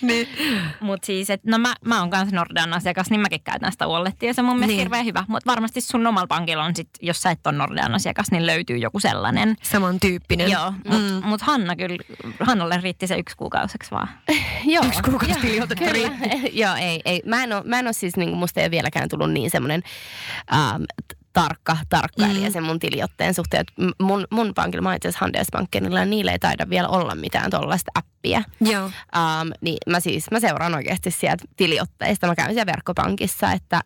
[0.00, 0.28] niin.
[0.80, 4.34] Mutta siis, että no mä, mä oon kanssa Nordean asiakas, niin mäkin käytän sitä wallettia.
[4.34, 4.76] Se on mun mielestä Niin.
[4.76, 4.84] niin.
[4.84, 5.24] hirveän hyvä.
[5.28, 8.76] Mutta varmasti sun omalla pankilla on sit, jos sä et ole Nordean asiakas, niin löytyy
[8.76, 9.56] joku sellainen.
[9.62, 10.50] Samantyyppinen.
[10.50, 11.26] Joo, mutta mm.
[11.28, 11.96] mut Hanna kyllä,
[12.40, 14.08] Hannalle riitti se yksi kuukauseksi vaan.
[14.64, 14.84] Joo.
[14.84, 15.40] Yksi kuukausi
[15.78, 16.10] Kyllä.
[16.62, 17.22] Joo, ei, ei.
[17.26, 19.82] Mä en ole, mä en ole siis, niin musta ei ole vieläkään tullut niin semmoinen
[20.54, 20.82] ähm,
[21.32, 22.52] tarkka tarkkailija Mm.
[22.52, 23.64] sen mun tiliotteen suhteen.
[24.02, 27.90] Mun, mun pankilla, mä itse asiassa Handelsbankenilla, ja niillä ei taida vielä olla mitään tuollaista
[27.94, 28.42] appia.
[28.60, 28.84] Joo.
[28.86, 32.26] Um, niin mä siis, mä seuraan oikeasti sieltä tiliotteista.
[32.26, 33.80] Mä käyn siellä verkkopankissa, että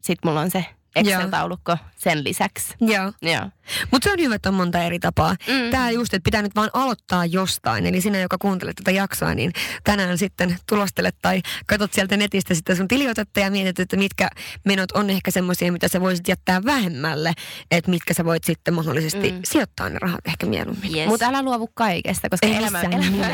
[0.00, 0.64] sit mulla on se
[0.96, 2.74] Excel-taulukko sen lisäksi.
[2.80, 3.12] Joo.
[3.22, 3.50] Joo.
[3.90, 5.36] Mutta se on hyvä, että on monta eri tapaa.
[5.48, 5.70] Mm.
[5.70, 7.86] Tämä just, että pitää nyt vaan aloittaa jostain.
[7.86, 9.52] Eli sinä, joka kuuntelet tätä jaksoa, niin
[9.84, 14.28] tänään sitten tulostelet tai katsot sieltä netistä sitä sun tiliotetta ja mietit, että mitkä
[14.64, 17.32] menot on ehkä semmoisia, mitä sä voisit jättää vähemmälle.
[17.70, 19.40] Että mitkä sä voit sitten mahdollisesti mm.
[19.44, 20.96] Sijoittaa ne rahat ehkä mieluummin.
[20.96, 21.08] Yes.
[21.08, 22.92] Mutta älä luovu kaikesta, koska Ei elämän,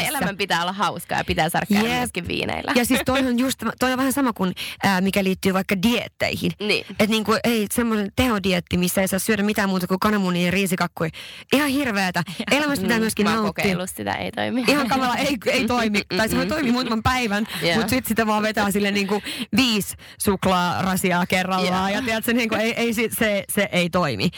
[0.09, 1.99] elämän, pitää olla hauskaa ja pitää saada käydä Jep.
[1.99, 2.73] myöskin viineillä.
[2.75, 6.53] Ja siis toi on just, toi on vähän sama kuin ää, mikä liittyy vaikka dietteihin.
[6.61, 6.87] Niin.
[6.91, 11.11] Että niinku, ei semmoinen tehodietti, missä ei saa syödä mitään muuta kuin kananmunia ja riisikakkuja.
[11.53, 12.23] Ihan hirveetä.
[12.51, 13.31] Elämässä pitää myöskin Mm.
[13.31, 13.63] Mä oon nauttia.
[13.63, 14.65] kokeillut sitä, ei toimi.
[14.69, 16.03] Ihan kamala, ei, ei toimi.
[16.17, 17.75] Tai se voi toimia muutaman päivän, Joo.
[17.75, 19.23] mutta sitten sitä vaan vetää sille niinku
[19.57, 21.93] viisi suklaarasiaa kerrallaan.
[21.93, 24.31] Ja tiedätkö, niinku, ei, ei, se, se, se ei toimi.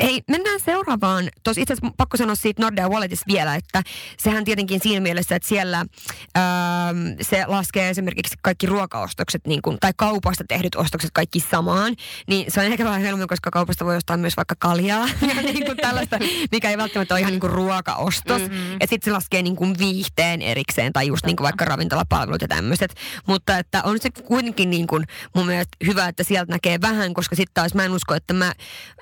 [0.00, 1.28] Ei, mennään seuraavaan.
[1.44, 3.82] Tuossa itse asiassa pakko sanoa siitä Nordea Walletista vielä, että
[4.18, 9.92] sehän tietenkin siinä mielessä, että siellä ähm, se laskee esimerkiksi kaikki ruokaostokset niin kuin, tai
[9.96, 11.96] kaupasta tehdyt ostokset kaikki samaan.
[12.26, 15.66] Niin se on ehkä vähän helpommin, koska kaupasta voi ostaa myös vaikka kaljaa ja niin
[15.66, 16.18] kuin tällaista,
[16.52, 18.42] mikä ei välttämättä ole ihan niin kuin ruokaostos.
[18.42, 18.72] Mm-hmm.
[18.80, 22.48] Ja sitten se laskee niin kuin viihteen erikseen tai just niin kuin vaikka ravintolapalvelut ja
[22.48, 22.94] tämmöiset.
[23.26, 27.36] Mutta että on se kuitenkin niin kuin mun mielestä hyvä, että sieltä näkee vähän, koska
[27.36, 28.52] sitten taas mä en usko, että mä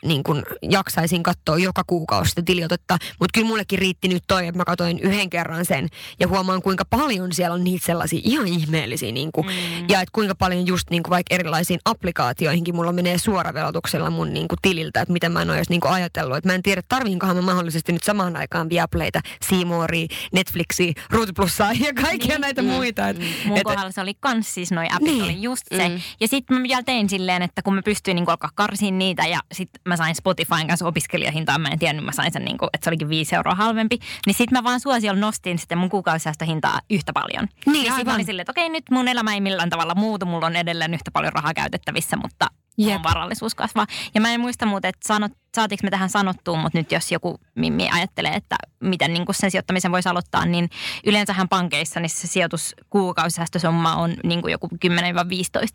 [0.09, 2.99] niin kuin jaksaisin katsoa joka kuukausi sitä tiliotetta.
[3.21, 5.89] Mutta kyllä mullekin riitti nyt toi, että mä katsoin yhden kerran sen
[6.21, 9.13] ja huomaan kuinka paljon siellä on niitä sellaisia ihan ihmeellisiä.
[9.13, 9.53] Niin kuin, mm.
[9.89, 14.49] Ja että kuinka paljon just niin kuin vaikka erilaisiin applikaatioihinkin mulla menee suoravelotuksella mun niin
[14.49, 16.37] kuin tililtä, että miten mä en ole niin ajatellut.
[16.37, 21.73] Että mä en tiedä, tarviinkohan mä mahdollisesti nyt samaan aikaan Viaplayta, Seamoria, Netflixia, Ruutu Plussaa
[21.73, 22.69] ja kaikkia niin, näitä mm.
[22.69, 23.09] muita.
[23.09, 25.25] Et, Mun et, kohdalla se oli kans siis noi appit Niin.
[25.25, 25.89] oli just se.
[25.89, 26.01] Mm.
[26.21, 29.41] Ja sitten mä vielä tein silleen, että kun mä pystyin niinku alkaa karsiin niitä ja
[29.53, 32.91] sitten mä sain Spotifyn kanssa opiskelijahintaan, mä en tiennyt, mä sain sen niinku, että se
[32.91, 33.99] olikin viisi euroa halvempi.
[34.27, 37.49] Niin sitten mä vaan suosiolla nostin sitten mun kuukausisäästöhintaa yhtä paljon.
[37.67, 38.15] Niin, ja sitten aivan.
[38.15, 41.11] oli silleen, että okei nyt mun elämä ei millään tavalla muutu, mulla on edelleen yhtä
[41.11, 42.47] paljon rahaa käytettävissä, mutta
[42.79, 43.03] Jep.
[43.03, 43.87] varallisuus kasvaa.
[44.15, 47.41] Ja mä en muista muuten, että sanot, saatiinko me tähän sanottua, mutta nyt jos joku
[47.55, 50.71] mimmi ajattelee, että miten niin sen sijoittamisen voisi aloittaa, niin
[51.07, 54.89] yleensähän pankeissa niin se sijoitus kuukausisäästösumma on niin kuin joku 10-15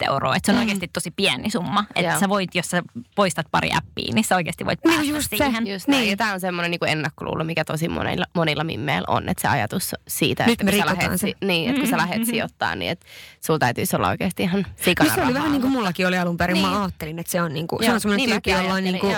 [0.07, 0.35] euroa.
[0.35, 0.61] Että se on mm.
[0.61, 1.85] oikeasti tosi pieni summa.
[1.95, 2.83] Että sä voit, jos sä
[3.15, 5.37] poistat pari appia, niin sä oikeasti voit Niin, päästä just se.
[5.37, 5.67] siihen.
[5.67, 5.99] Just näin.
[6.01, 6.11] Niin.
[6.11, 9.95] Ja tämä on semmoinen niin ennakkoluulo, mikä tosi monilla, monilla mimmeillä on, että se ajatus
[10.07, 11.17] siitä, Nyt että kun sä lähet, se.
[11.17, 13.05] si- niin, että kun sä lähdet sijoittaa, niin että
[13.45, 15.33] sulla täytyisi olla oikeasti ihan sikana No se oli rahaa.
[15.39, 16.53] vähän niin kuin mullakin oli alun perin.
[16.53, 16.65] Niin.
[16.65, 16.81] Mä Niin.
[16.81, 19.15] ajattelin, että se on, niin kuin, se on semmoinen niin tyyppi, jolla on niin kuin,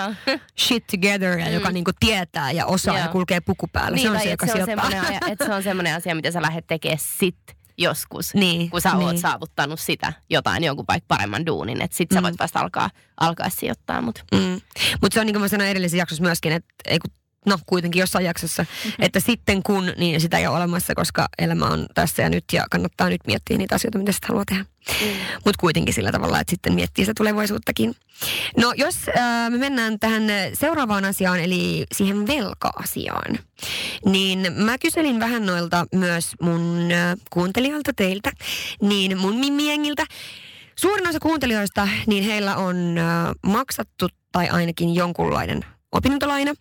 [0.60, 1.54] shit together ja mm.
[1.54, 3.06] joka niinku tietää ja osaa Joo.
[3.06, 3.96] ja kulkee puku päällä.
[3.96, 6.42] Niin, se on se, joka se, on asia, että se on semmoinen asia, mitä sä
[6.42, 7.38] lähdet tekemään sit
[7.78, 9.04] joskus, niin, kun sä niin.
[9.04, 11.82] oot saavuttanut sitä jotain, jonkun vaikka paremman duunin.
[11.82, 12.16] Että sit mm.
[12.16, 12.90] sä voit vasta alkaa,
[13.20, 14.02] alkaa sijoittaa.
[14.02, 14.62] Mutta mm.
[15.02, 17.14] Mut se on niin kuin mä sanoin edellisessä jaksossa myöskin, että ei kun
[17.46, 19.06] no kuitenkin jossain jaksossa, mm-hmm.
[19.06, 22.66] että sitten kun, niin sitä ei ole olemassa, koska elämä on tässä ja nyt ja
[22.72, 24.66] kannattaa nyt miettiä niitä asioita, mitä sitten haluaa tehdä.
[25.02, 25.08] Mm.
[25.34, 27.96] Mutta kuitenkin sillä tavalla, että sitten miettii sitä tulevaisuuttakin.
[28.58, 33.40] No jos äh, me mennään tähän seuraavaan asiaan, eli siihen velka-asiaan,
[34.06, 38.32] niin mä kyselin vähän noilta myös mun äh, kuuntelijoilta teiltä,
[38.82, 40.06] niin mun mimmiengiltä.
[40.76, 43.06] Suurin osa kuuntelijoista, niin heillä on äh,
[43.46, 46.54] maksattu tai ainakin jonkunlainen opintolaina.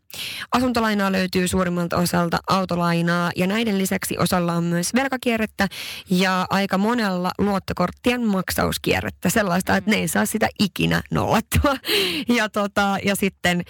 [0.53, 5.69] Asuntolainaa löytyy suurimmalta osalta autolainaa ja näiden lisäksi osalla on myös velkakierrettä
[6.11, 9.31] ja aika monella luottokorttien maksauskierrettä.
[9.31, 11.77] Sellaista, että ne ei saa sitä ikinä nollattua.
[12.29, 13.63] Ja, tota, ja sitten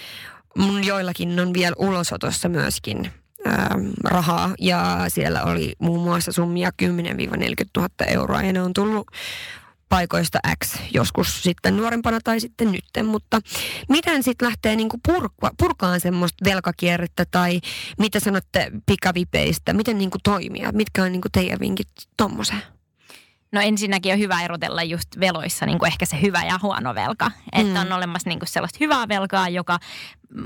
[0.59, 3.13] mun joillakin on vielä ulosotossa myöskin
[3.47, 6.87] ähm, rahaa ja siellä oli muun muassa summia 10-40
[7.77, 9.07] 000 euroa ja ne on tullut
[9.93, 13.41] paikoista X joskus sitten nuorempana tai sitten nytten, mutta
[13.89, 17.61] miten sitten lähtee niinku purka, purkaan semmoista velkakierrettä tai
[17.99, 22.63] mitä sanotte pikavipeistä, miten niinku toimia, mitkä on niinku teidän vinkit tommoseen?
[23.53, 27.31] No ensinnäkin on hyvä erotella just veloissa niin kuin ehkä se hyvä ja huono velka.
[27.53, 27.81] Että mm.
[27.81, 29.79] on olemassa niin kuin sellaista hyvää velkaa, joka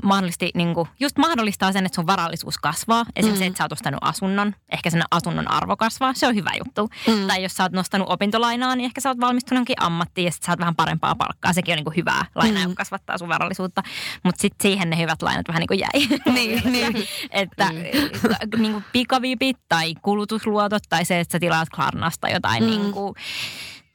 [0.03, 3.05] mahdollisesti, niin kuin, just mahdollistaa sen, että sun varallisuus kasvaa.
[3.15, 3.45] Esimerkiksi mm.
[3.45, 6.89] se, että sä oot ostanut asunnon, ehkä sen asunnon arvo kasvaa, se on hyvä juttu.
[7.07, 7.27] Mm.
[7.27, 10.43] Tai jos sä oot nostanut opintolainaa, niin ehkä sä oot valmistunut jonkin ammattiin ja sit
[10.43, 11.53] saat vähän parempaa palkkaa.
[11.53, 12.69] Sekin on niin kuin hyvää lainaa, mm.
[12.69, 13.83] joka kasvattaa sun varallisuutta.
[14.23, 16.19] Mutta sitten siihen ne hyvät lainat vähän niin kuin jäi.
[16.33, 17.07] Niin, niin.
[17.31, 18.61] että mm.
[18.61, 22.69] niin kuin pikavipit tai kulutusluotot tai se, että sä tilaat Klarnasta jotain mm.
[22.69, 23.15] niin kuin,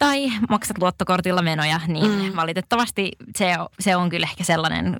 [0.02, 2.36] tai maksat luottokortilla menoja, niin mm.
[2.36, 4.96] valitettavasti se, se on kyllä ehkä sellainen,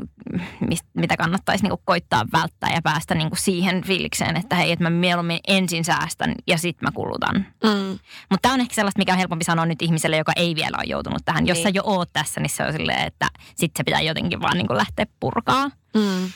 [0.94, 5.40] mitä kannattaisi niinku koittaa välttää ja päästä niinku siihen fiilikseen, että hei, että mä mieluummin
[5.48, 7.36] ensin säästän ja sitten mä kulutan.
[7.36, 7.98] Mm.
[8.30, 10.86] Mutta tämä on ehkä sellaista, mikä on helpompi sanoa nyt ihmiselle, joka ei vielä ole
[10.86, 11.46] joutunut tähän.
[11.46, 11.62] Jos niin.
[11.62, 14.76] sä jo oot tässä, niin se on silleen, että sitten se pitää jotenkin vaan niinku
[14.76, 15.70] lähteä purkaa.
[15.94, 16.30] Mm.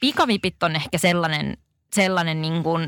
[0.00, 1.56] Pikavipit on ehkä sellainen,
[1.94, 2.78] sellainen niinku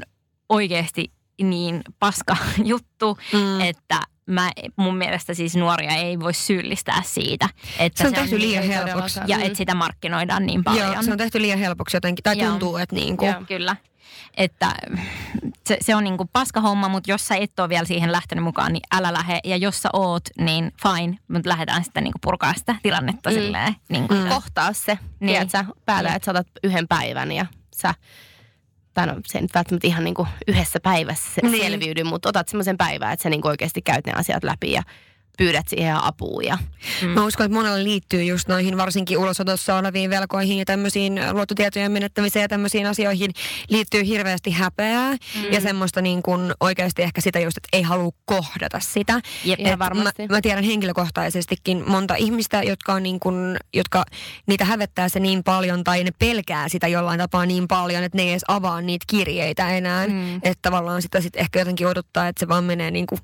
[0.48, 3.60] oikeasti niin paska juttu, mm.
[3.60, 8.38] että mä, mun mielestä siis nuoria ei voi syyllistää siitä, että se on, se tehty
[8.38, 9.20] niin liian helpoksi.
[9.26, 9.42] Ja mm.
[9.42, 10.92] että sitä markkinoidaan niin paljon.
[10.92, 12.50] Joo, se on tehty liian helpoksi jotenkin, tai Joo.
[12.50, 13.30] tuntuu, että niin kuin.
[13.32, 13.76] Joo, kyllä.
[14.36, 14.74] Että
[15.66, 18.44] se, se on niin kuin paska homma, mutta jos sä et ole vielä siihen lähtenyt
[18.44, 19.40] mukaan, niin älä lähde.
[19.44, 23.34] Ja jos sä oot, niin fine, mutta lähdetään sitten niin kuin purkaa sitä tilannetta mm.
[23.34, 23.76] silleen.
[23.88, 24.28] Niin kuin mm.
[24.28, 25.48] Kohtaa se, niin.
[25.48, 27.94] tiedätkö, päällä, että sä otat yhden päivän ja sä
[28.94, 31.62] tai no se ei nyt välttämättä ihan niin kuin yhdessä päivässä niin.
[31.62, 34.82] selviydy, mutta otat semmoisen päivän, että sä niin oikeasti käyt ne asiat läpi ja
[35.38, 36.42] pyydät siihen apua.
[36.42, 36.58] Ja...
[37.02, 37.08] Mm.
[37.08, 42.42] Mä uskon, että monella liittyy just noihin varsinkin ulosotossa oleviin velkoihin ja tämmöisiin luottotietojen menettämiseen
[42.42, 43.30] ja tämmöisiin asioihin
[43.68, 45.52] liittyy hirveästi häpeää mm.
[45.52, 49.20] ja semmoista niin kuin oikeasti ehkä sitä just, että ei halua kohdata sitä.
[49.44, 50.22] Jep, Et varmasti.
[50.28, 54.04] Mä, mä, tiedän henkilökohtaisestikin monta ihmistä, jotka on niin kuin, jotka
[54.46, 58.22] niitä hävettää se niin paljon tai ne pelkää sitä jollain tapaa niin paljon, että ne
[58.22, 60.06] ei edes avaa niitä kirjeitä enää.
[60.06, 60.36] Mm.
[60.36, 63.20] Että tavallaan sitä sitten ehkä jotenkin odottaa, että se vaan menee niin kuin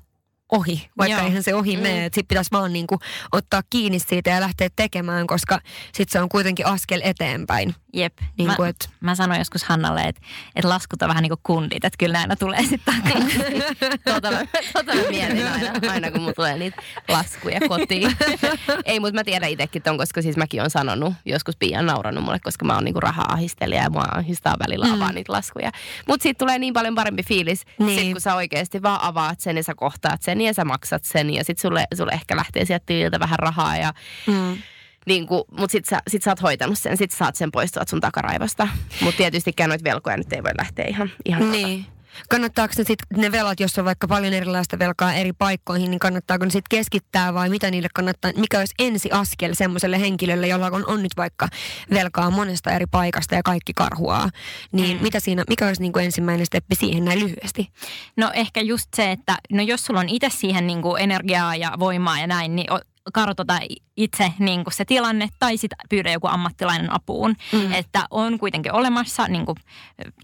[0.51, 1.27] ohi, vaikka Joo.
[1.27, 1.83] eihän se ohi mm.
[1.83, 2.03] mene.
[2.03, 2.99] Sitten pitäisi vaan niin kuin
[3.31, 5.59] ottaa kiinni siitä ja lähteä tekemään, koska
[5.93, 7.75] sitten se on kuitenkin askel eteenpäin.
[7.93, 8.13] Jep.
[8.37, 8.89] Niin mä, kuin, et...
[8.99, 10.21] mä sanoin joskus Hannalle, että,
[10.55, 13.63] että laskut on vähän niin kuin kundit, että kyllä näin tulee sitten takaisin.
[14.13, 18.17] tota, mä, tota mä mietin aina, aina, kun mulla tulee niitä laskuja kotiin.
[18.85, 22.23] Ei, mutta mä tiedän itsekin ton, koska siis mäkin on sanonut, joskus Pia on naurannut
[22.23, 24.93] mulle, koska mä oon niinku raha-ahistelija ja mua ahistaa välillä mm.
[24.93, 25.71] avaa niitä laskuja.
[26.07, 27.99] Mutta siitä tulee niin paljon parempi fiilis, niin.
[27.99, 31.29] sit, kun sä oikeasti vaan avaat sen ja sä kohtaat sen ja sä maksat sen
[31.29, 33.93] ja sitten sulle, sulle ehkä lähtee sieltä tililtä vähän rahaa ja
[34.27, 34.57] mm
[35.05, 37.83] niin kuin, mutta sit sä, sit sä oot hoitanut sen, sit sä saat sen poistua
[37.89, 38.67] sun takaraivosta.
[39.01, 41.83] Mutta tietystikään noita velkoja nyt ei voi lähteä ihan, ihan niin.
[41.83, 41.98] Tota.
[42.29, 46.45] Kannattaako ne, sit, ne velat, jos on vaikka paljon erilaista velkaa eri paikkoihin, niin kannattaako
[46.45, 50.87] ne sitten keskittää vai mitä niille kannattaa, mikä olisi ensi askel semmoiselle henkilölle, jolla on,
[50.87, 51.47] on nyt vaikka
[51.93, 54.29] velkaa monesta eri paikasta ja kaikki karhuaa,
[54.71, 55.03] niin mm.
[55.03, 57.71] mitä siinä, mikä olisi niin kuin ensimmäinen steppi siihen näin lyhyesti?
[58.17, 61.73] No ehkä just se, että no jos sulla on itse siihen niin kuin energiaa ja
[61.79, 62.67] voimaa ja näin, niin
[63.11, 63.59] kartoita
[63.97, 67.35] itse niin kuin se tilanne tai sitten pyydä joku ammattilainen apuun.
[67.53, 67.73] Mm.
[67.73, 69.57] Että on kuitenkin olemassa niin kuin,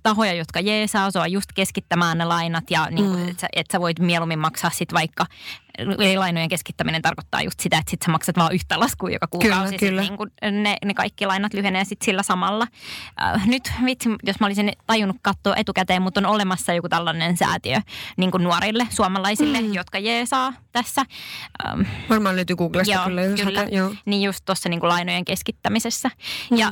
[0.03, 3.27] tahoja, jotka jeesaa sua just keskittämään ne lainat ja niin kuin, mm.
[3.27, 5.25] että, sä, että sä voit mieluummin maksaa sitten vaikka
[5.77, 9.77] eli lainojen keskittäminen tarkoittaa just sitä, että sit sä maksat vaan yhtä laskua joka kuukausi.
[9.77, 10.01] Kyllä, kyllä.
[10.01, 12.67] Niin kun ne, ne kaikki lainat lyhenee sit sillä samalla.
[13.23, 17.77] Äh, nyt vitsi, jos mä olisin tajunnut katsoa etukäteen, mutta on olemassa joku tällainen säätiö
[18.17, 19.73] niin kuin nuorille suomalaisille, mm.
[19.73, 21.05] jotka jeesaa tässä.
[21.67, 23.21] Ähm, Varmaan löytyy Googlesta joo, kyllä.
[23.21, 23.59] jos kyllä.
[23.59, 23.93] hakee, joo.
[24.05, 26.09] Niin just tuossa niin lainojen keskittämisessä.
[26.51, 26.57] Mm.
[26.57, 26.71] Ja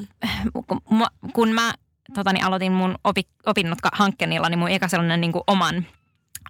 [0.67, 0.81] kun,
[1.33, 1.73] kun mä
[2.13, 5.85] totani, aloitin mun opi, opinnot hankkeenilla, niin mun eka sellainen niin kuin oman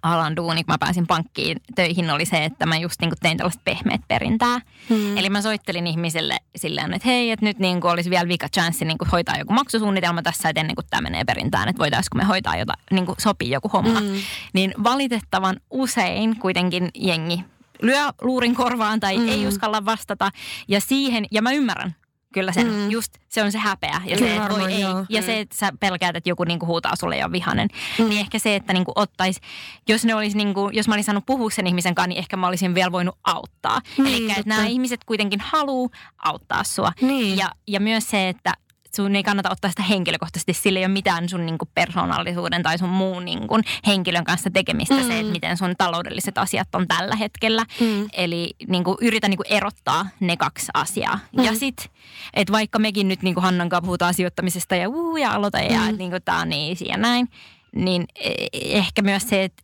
[0.04, 3.36] alan duuni, kun mä pääsin pankkiin töihin, oli se, että mä just niin kuin tein
[3.36, 4.60] tällaista pehmeät perintää.
[4.88, 5.16] Hmm.
[5.16, 8.84] Eli mä soittelin ihmisille silleen, että hei, että nyt niin kuin olisi vielä vika chanssi
[8.84, 12.24] niin kuin hoitaa joku maksusuunnitelma tässä, että ennen kuin tämä menee perintään, että voitaisiinko me
[12.24, 14.00] hoitaa jotain, niin kuin sopii joku homma.
[14.00, 14.16] Hmm.
[14.52, 17.44] Niin valitettavan usein kuitenkin jengi
[17.82, 19.28] lyö luurin korvaan tai mm.
[19.28, 20.30] ei uskalla vastata.
[20.68, 21.94] Ja siihen, ja mä ymmärrän
[22.34, 22.90] kyllä sen, mm.
[22.90, 24.00] just se on se häpeä.
[24.04, 25.06] Ja, Kyllä se, että varmaan, voi ei, joo.
[25.08, 27.68] ja se, että sä pelkäät, että joku niinku huutaa sulle ja vihanen.
[27.98, 28.08] Mm.
[28.08, 29.40] Niin ehkä se, että niinku ottais,
[29.88, 32.46] jos ne olisi niinku, jos mä olisin saanut puhua sen ihmisen kanssa, niin ehkä mä
[32.46, 33.80] olisin vielä voinut auttaa.
[33.98, 35.88] Niin, Eli että nämä ihmiset kuitenkin haluaa
[36.24, 36.92] auttaa sua.
[37.00, 37.36] Niin.
[37.36, 38.54] Ja, ja myös se, että
[38.94, 40.52] sun ei kannata ottaa sitä henkilökohtaisesti.
[40.52, 45.06] Sillä ei ole mitään sun niinku persoonallisuuden tai sun muun niinku henkilön kanssa tekemistä mm.
[45.06, 47.64] se, että miten sun taloudelliset asiat on tällä hetkellä.
[47.80, 48.08] Mm.
[48.12, 51.18] Eli niinku, yritä niinku erottaa ne kaksi asiaa.
[51.36, 51.44] Mm.
[51.44, 51.90] Ja sit,
[52.34, 55.98] että vaikka mekin nyt niinku Hannan kanssa puhutaan sijoittamisesta ja uu ja aloita ja mm.
[55.98, 57.28] niinku, tää on niin ja näin,
[57.74, 59.63] niin eh, ehkä myös se, että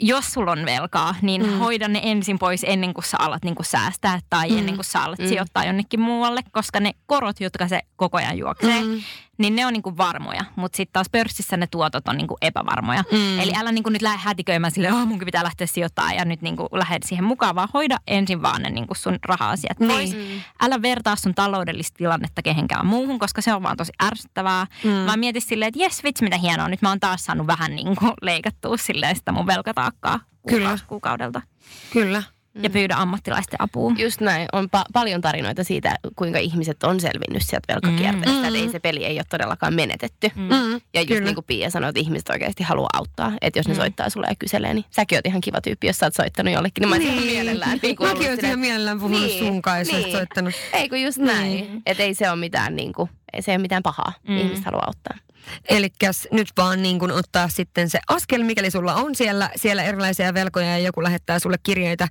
[0.00, 1.58] jos sulla on velkaa, niin mm.
[1.58, 4.58] hoida ne ensin pois ennen kuin sä alat niin kuin säästää tai mm.
[4.58, 5.28] ennen kuin sä alat mm.
[5.28, 9.00] sijoittaa jonnekin muualle, koska ne korot, jotka se koko ajan juoksee, mm.
[9.38, 10.44] Niin ne on niin kuin varmoja.
[10.56, 13.04] Mutta sitten taas pörssissä ne tuotot on niin kuin epävarmoja.
[13.12, 13.38] Mm.
[13.40, 16.42] Eli älä niin kuin nyt lähde hätiköimään sille, oh munkin pitää lähteä sijoittamaan ja nyt
[16.42, 19.90] niin kuin lähde siihen mukaan, vaan hoida ensin vaan ne niin kuin sun raha-asiat Niin.
[19.90, 20.16] pois.
[20.60, 24.66] Älä vertaa sun taloudellista tilannetta kehenkään muuhun, koska se on vaan tosi ärsyttävää.
[24.84, 25.06] Mm.
[25.06, 27.96] Vaan mieti silleen, että jes vitsi mitä hienoa, nyt mä oon taas saanut vähän niin
[27.96, 30.18] kuin leikattua silleen sitä mun velkataakkaa
[30.48, 30.58] Kyllä.
[30.60, 31.42] kuukausi kuukaudelta.
[31.92, 32.22] Kyllä.
[32.62, 33.92] Ja pyydä ammattilaisten apua.
[33.98, 34.48] Just näin.
[34.52, 38.48] On pa- paljon tarinoita siitä, kuinka ihmiset on selvinnyt sieltä velkakierteestä.
[38.50, 38.54] Mm.
[38.54, 40.30] Ei se peli ei ole todellakaan menetetty.
[40.34, 40.50] Mm.
[40.94, 41.24] Ja just Kyllä.
[41.24, 43.32] niin kuin Pia sanoi, että ihmiset oikeasti haluaa auttaa.
[43.40, 46.06] Että jos ne soittaa sulle ja kyselee, niin säkin oot ihan kiva tyyppi, jos sä
[46.06, 46.80] oot soittanut jollekin.
[46.82, 47.22] Niin mä Niin.
[47.22, 47.78] mielellään.
[47.82, 50.16] Niin kuin Mäkin silleen, ihan mielellään puhunut Niin, sun kanssa, jos niin.
[50.16, 50.54] soittanut.
[50.72, 51.82] Ei kun just näin.
[51.86, 54.12] Että ei se ole mitään niin kuin, ei se ole mitään pahaa.
[54.28, 54.36] Mm.
[54.36, 55.16] Ihmiset haluaa auttaa.
[55.68, 55.88] Eli
[56.32, 60.66] nyt vaan niin kun ottaa sitten se askel, mikäli sulla on siellä, siellä erilaisia velkoja
[60.66, 62.08] ja joku lähettää sulle kirjeitä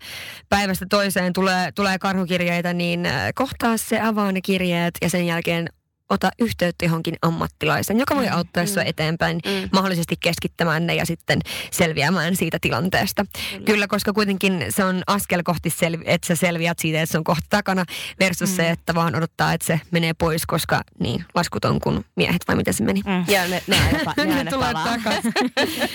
[0.50, 5.70] päivästä toiseen, tulee, tulee karhukirjeitä, niin äh, kohtaa se, avaa ne kirjeet ja sen jälkeen
[6.10, 9.70] ota yhteyttä johonkin ammattilaisen, joka voi auttaa sua eteenpäin, Mm.
[9.72, 11.40] mahdollisesti keskittämään ne ja sitten
[11.72, 13.26] selviämään siitä tilanteesta.
[13.52, 17.18] Kyllä, Kyllä koska kuitenkin se on askel kohti, selvi- että sä selviät siitä, että se
[17.18, 17.86] on kohta takana,
[18.20, 18.56] versus mm.
[18.56, 22.56] se, että vaan odottaa, että se menee pois, koska niin, laskut on kuin miehet, vai
[22.56, 23.02] miten se meni?
[23.06, 23.26] Mm.
[23.34, 25.34] Ja ne, ne aina, pa- ne aina tulee takaisin.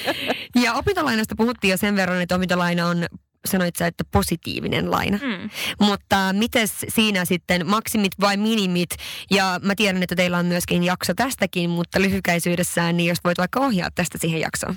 [0.64, 3.06] ja opintolainasta puhuttiin jo sen verran, että opintolaina on
[3.48, 5.18] sanoit sä, että positiivinen laina.
[5.22, 5.50] Mm.
[5.80, 8.90] Mutta miten siinä sitten maksimit vai minimit?
[9.30, 13.60] Ja mä tiedän, että teillä on myöskin jakso tästäkin, mutta lyhykäisyydessään, niin jos voit vaikka
[13.60, 14.76] ohjaa tästä siihen jaksoon.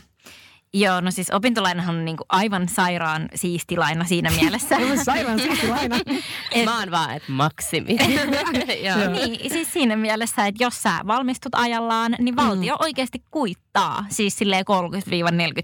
[0.74, 4.78] Joo, no siis opintolainahan on niinku aivan sairaan siisti laina siinä mielessä.
[5.04, 5.96] Sairaan siisti laina.
[6.52, 7.98] Et- Mä oon vaan, että maksimi.
[8.88, 9.12] Joo.
[9.12, 12.86] Niin, siis siinä mielessä, että jos sä valmistut ajallaan, niin valtio mm.
[12.86, 13.65] oikeasti kuittaa.
[14.10, 14.66] Siis silleen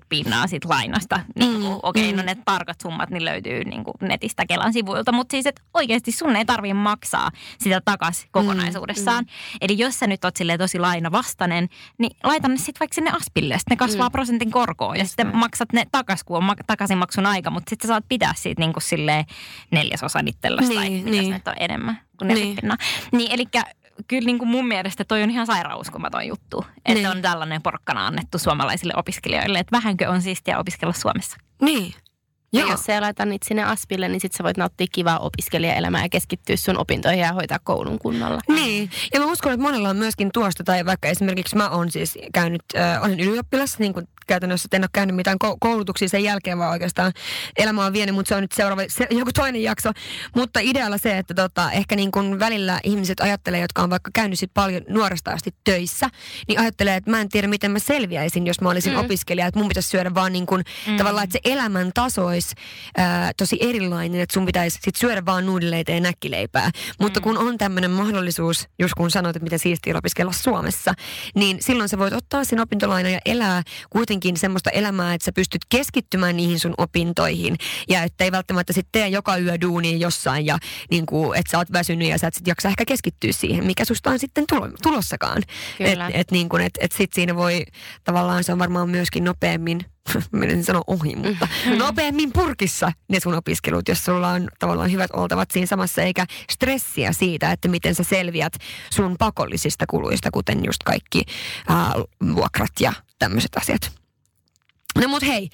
[0.01, 1.19] 30-40 pinnaa siitä lainasta.
[1.35, 1.65] Niin, mm.
[1.83, 5.45] Okei, okay, no ne tarkat summat niin löytyy niin kuin netistä Kelan sivuilta, mutta siis
[5.45, 9.23] että oikeasti sun ei tarvitse maksaa sitä takaisin kokonaisuudessaan.
[9.23, 9.57] Mm.
[9.61, 13.57] Eli jos sä nyt oot silleen tosi lainavastainen, niin laita ne sitten vaikka sinne aspille,
[13.59, 14.11] sitten ne kasvaa mm.
[14.11, 17.91] prosentin korkoa ja sitten maksat ne takas, kun on ma- takaisinmaksun aika, mutta sitten sä
[17.91, 19.25] saat pitää siitä niin kuin silleen
[19.71, 21.33] neljäsosan itsellesi tai Niin, mitä niin.
[21.33, 22.55] nyt on enemmän kuin 40 Niin.
[22.55, 22.77] pinnaa.
[23.11, 23.45] Niin, eli
[24.07, 27.07] kyllä niin kuin mun mielestä toi on ihan sairauskomaton juttu, että Niin.
[27.07, 31.37] on tällainen porkkana annettu suomalaisille opiskelijoille, että vähänkö on siistiä opiskella Suomessa.
[31.61, 31.93] Niin.
[32.53, 32.71] Ja Joo.
[32.71, 36.55] jos sä laitat niitä sinne aspille, niin sit sä voit nauttia kivaa opiskelijaelämää ja keskittyä
[36.55, 38.41] sun opintoihin ja hoitaa koulun kunnolla.
[38.47, 42.17] Niin, ja mä uskon, että monella on myöskin tuosta, tai vaikka esimerkiksi mä oon siis
[42.33, 46.23] käynyt, äh, olen ylioppilas, niin kuin käytännössä että en ole käynyt mitään ko- koulutuksia sen
[46.23, 47.13] jälkeen, vaan oikeastaan
[47.57, 49.91] elämä on vienyt, mutta se on nyt seuraava, se, joku toinen jakso.
[50.35, 54.39] Mutta idealla se, että tota, ehkä niin kuin välillä ihmiset ajattelee, jotka on vaikka käynyt
[54.39, 56.09] sit paljon nuoresta asti töissä,
[56.47, 58.99] niin ajattelee, että mä en tiedä, miten mä selviäisin, jos mä olisin mm.
[58.99, 60.97] opiskelija, että mun pitäisi syödä vaan niin kuin, mm.
[60.97, 62.55] tavallaan, että se elämän taso olisi
[62.97, 66.71] ää, tosi erilainen, että sun pitäisi sit syödä vaan nuudileita ja näkkileipää.
[66.99, 70.93] Mutta kun on tämmöinen mahdollisuus, just kun sanoit, että miten siistiä opiskella Suomessa,
[71.35, 75.61] niin silloin sä voit ottaa sen opintolainan ja elää kuitenkin semmoista elämää, että sä pystyt
[75.69, 77.55] keskittymään niihin sun opintoihin
[77.89, 80.57] ja että ei välttämättä sitten tee joka yö duunia jossain ja
[80.91, 83.85] niin kuin, että sä oot väsynyt ja sä et sit jaksa ehkä keskittyä siihen, mikä
[83.85, 85.43] susta on sitten tulo, tulossakaan.
[85.77, 86.11] Kyllä.
[86.13, 87.65] Et, niin kuin, et, et sit siinä voi
[88.03, 89.85] tavallaan se on varmaan myöskin nopeammin
[90.31, 91.47] menen sanoa ohi, mutta
[91.77, 97.11] nopeammin purkissa ne sun opiskelut, jos sulla on tavallaan hyvät oltavat siinä samassa, eikä stressiä
[97.11, 98.53] siitä, että miten sä selviät
[98.89, 101.23] sun pakollisista kuluista, kuten just kaikki
[101.67, 101.93] ää,
[102.35, 104.00] vuokrat ja tämmöiset asiat.
[104.99, 105.49] No mut hei,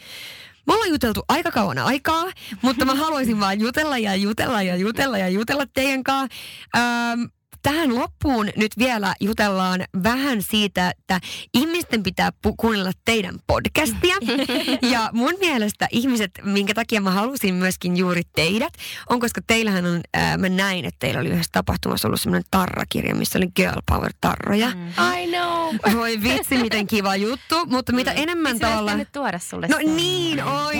[0.67, 2.25] me ollaan juteltu aika kauan aikaa,
[2.61, 6.37] mutta mä haluaisin vaan jutella ja jutella ja jutella ja jutella teidän kanssa.
[6.77, 7.21] Ähm,
[7.67, 11.19] tähän loppuun nyt vielä jutellaan vähän siitä, että
[11.53, 14.15] ihmisten pitää pu- kuunnella teidän podcastia.
[14.93, 18.73] ja mun mielestä ihmiset, minkä takia mä halusin myöskin juuri teidät,
[19.09, 23.15] on koska teillähän on, ää, mä näin, että teillä oli yhdessä tapahtumassa ollut semmoinen tarrakirja,
[23.15, 24.67] missä oli Girl Power tarroja.
[24.75, 24.87] Mm.
[25.21, 25.75] I know.
[25.99, 28.17] Voi vitsi, miten kiva juttu, mutta mitä Mm.
[28.23, 28.97] enemmän tavallaan...
[28.97, 29.95] nyt tuoda sulle No sen.
[29.97, 30.77] niin, ois.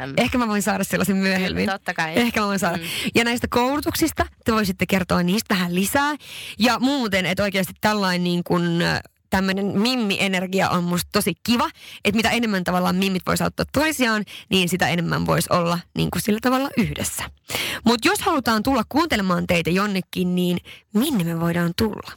[0.00, 0.14] Damn.
[0.16, 1.66] Ehkä mä voin saada sellaisen myöhemmin.
[1.70, 2.12] Totta kai.
[2.16, 2.76] Ehkä mä voin saada.
[2.76, 2.82] Mm.
[3.14, 6.14] Ja näistä koulutuksista te voisitte kertoa niistä vähän lisää.
[6.58, 8.62] Ja muuten, että oikeasti tällainen niin kuin
[9.30, 11.70] tämmöinen mimmi-energia on musta tosi kiva,
[12.04, 16.22] että mitä enemmän tavallaan mimmit voisi auttaa toisiaan, niin sitä enemmän voisi olla niin kuin
[16.22, 17.24] sillä tavalla yhdessä.
[17.84, 20.58] Mutta jos halutaan tulla kuuntelemaan teitä jonnekin, niin
[20.94, 22.12] minne me voidaan tulla?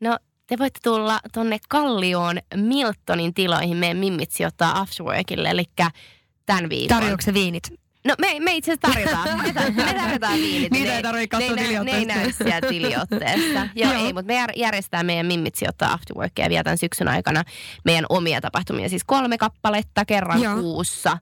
[0.00, 5.64] No, te voitte tulla tonne Kallioon Miltonin tiloihin meidän mimmit sijoittaa Afterworkille, eli
[6.46, 6.98] tämän viikon.
[6.98, 7.83] Tarjoako se viinit?
[8.04, 9.38] No me, me itse asiassa tarjotaan.
[9.42, 10.72] Me, tar- me tarjotaan viinit.
[10.72, 12.14] Niitä Ne- ei tarvitse katsoa näy- Ne ei tiliotteesta.
[12.14, 13.68] näy siellä tiliotteesta.
[13.74, 14.06] Joo, Joo.
[14.06, 17.42] ei, mutta me jär- järjestetään meidän mimmit sijoittaa afterworkia vielä tämän syksyn aikana
[17.84, 18.88] meidän omia tapahtumia.
[18.88, 20.54] Siis kolme kappaletta kerran Joo.
[20.60, 21.18] kuussa.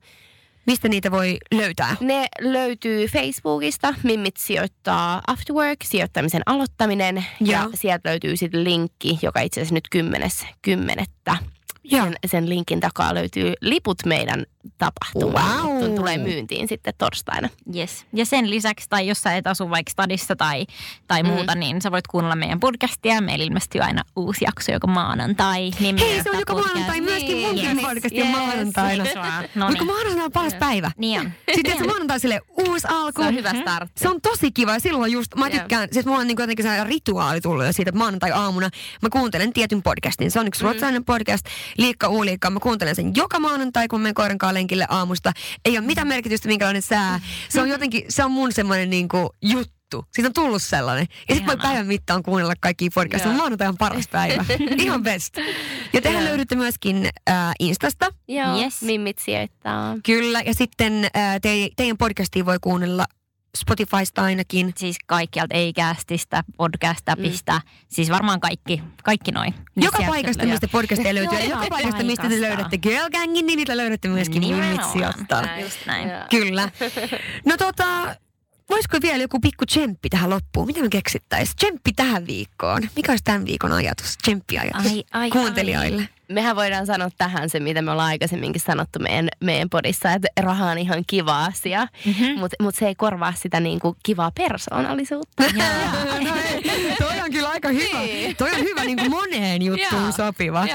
[0.67, 1.97] Mistä niitä voi löytää?
[2.01, 3.95] Ne löytyy Facebookista.
[4.03, 7.25] Mimmit sijoittaa Afterwork, sijoittamisen aloittaminen.
[7.41, 7.71] Ja Joo.
[7.75, 11.37] sieltä löytyy sitten linkki, joka itse asiassa nyt kymmenes kymmenettä.
[11.85, 12.05] Joo.
[12.05, 14.45] Sen, sen linkin takaa löytyy liput meidän
[14.79, 15.67] tapahtumaan.
[15.69, 15.95] Wow.
[15.95, 17.49] Tulee myyntiin sitten torstaina.
[17.77, 18.07] Yes.
[18.13, 20.67] Ja sen lisäksi, tai jos sä et asu vaikka stadissa tai,
[21.07, 21.29] tai Mm.
[21.29, 23.21] muuta, niin sä voit kuunnella meidän podcastia.
[23.21, 25.71] Meillä ilmestyy aina uusi jakso joka maanantai.
[25.81, 27.47] Niin Hei, se on joka maanantai myöskin Niin.
[27.49, 28.31] munkin Yes, podcastin yes.
[28.37, 29.05] maanantaina.
[29.05, 29.45] Kiitos vaan.
[29.55, 29.87] No niin.
[29.87, 30.91] maanantaina on paras päivä.
[30.97, 31.31] Niin on.
[31.55, 33.23] Sitten se maanantai sille uusi alku.
[33.23, 33.93] Se on hyvä startti.
[34.01, 36.87] Se on tosi kiva ja silloin just, mä tykkään, siis mulla on niin jotenkin sellainen
[36.87, 38.71] rituaali tullut jo siitä, että maanantai-aamuna
[39.03, 40.31] mä kuuntelen tietyn podcastin.
[40.31, 41.47] Se on yksi ruotsalainen podcast,
[41.79, 42.51] Liikka Uuliikka.
[42.51, 45.33] Mä kuuntelen sen joka maanantai, kun menen koiran kanssa lenkille aamusta.
[45.65, 47.21] Ei ole mitään merkitystä, minkälainen sää.
[47.49, 49.09] Se on jotenkin, se on mun semmoinen niin
[49.43, 50.05] juttu.
[50.15, 51.07] Siitä on tullut sellainen.
[51.29, 53.33] Ja sitten voi päivän mittaan kuunnella kaikkia podcasteja.
[53.33, 53.39] Joo.
[53.39, 54.45] Maanantai on paras päivä.
[54.79, 55.37] Ihan best.
[55.93, 56.29] Ja tehän Joo.
[56.29, 58.11] löydätte myöskin äh, Instasta.
[58.29, 58.83] Joo, Yes.
[58.83, 59.97] mimmit sijoittaa.
[60.07, 63.05] Kyllä, ja sitten ää, te, teidän podcastia voi kuunnella
[63.59, 64.73] Spotifysta ainakin.
[64.77, 67.71] Siis kaikkialta, ei kästistä, podcastapista, mm.
[67.89, 69.55] siis varmaan kaikki, kaikki noin.
[69.77, 71.39] Joka sieltä paikasta, mistä podcastia löytyy.
[71.39, 74.93] Ja Joka paikasta, mistä te löydätte Girl Gangin, niin niitä löydätte myöskin Nimenomaan.
[74.93, 75.43] Sijoittaa.
[75.43, 75.65] Näin.
[75.65, 76.11] Just näin.
[76.31, 76.69] Kyllä.
[77.47, 78.17] No tota,
[78.73, 80.67] voisiko vielä joku pikku tsemppi tähän loppuun?
[80.67, 81.57] Mitä me keksittäisiin?
[81.57, 82.83] Tsemppi tähän viikkoon.
[82.97, 84.17] Mikä olisi tämän viikon ajatus?
[84.17, 86.09] Tsemppi-ajatus Ai, ai, kuuntelijoille.
[86.29, 90.71] Mehän voidaan sanoa tähän se, mitä me ollaan aikaisemminkin sanottu meidän, meidän podissa, että raha
[90.71, 92.39] on ihan kiva asia, Mhm.
[92.39, 95.43] mutta mut se ei korvaa sitä niinku kivaa persoonallisuutta.
[96.99, 97.99] Toi on kyllä aika hyvä.
[98.39, 100.67] Toi on hyvä niin kuin moneen juttuun sopiva.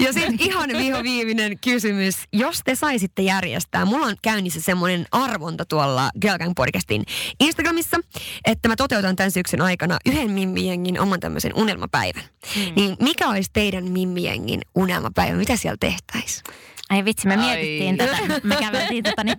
[0.00, 2.16] Ja sitten ihan vihoviivinen kysymys.
[2.32, 7.04] Jos te saisitte järjestää, mulla on käynnissä semmoinen arvonta tuolla Girl Gang podcastin
[7.40, 7.96] Instagramissa,
[8.44, 12.24] että mä toteutan tämän syksyn aikana yhden mimmijengin oman tämmöisen unelmapäivän.
[12.54, 12.72] Hmm.
[12.76, 15.36] Niin mikä olisi teidän mimmijengin unelmapäivä?
[15.36, 16.44] Mitä siellä tehtäisiin?
[16.90, 17.40] Ai vitsi, me Ai.
[17.40, 18.16] mietittiin tätä.
[18.42, 19.38] Me käveltiin tätä niin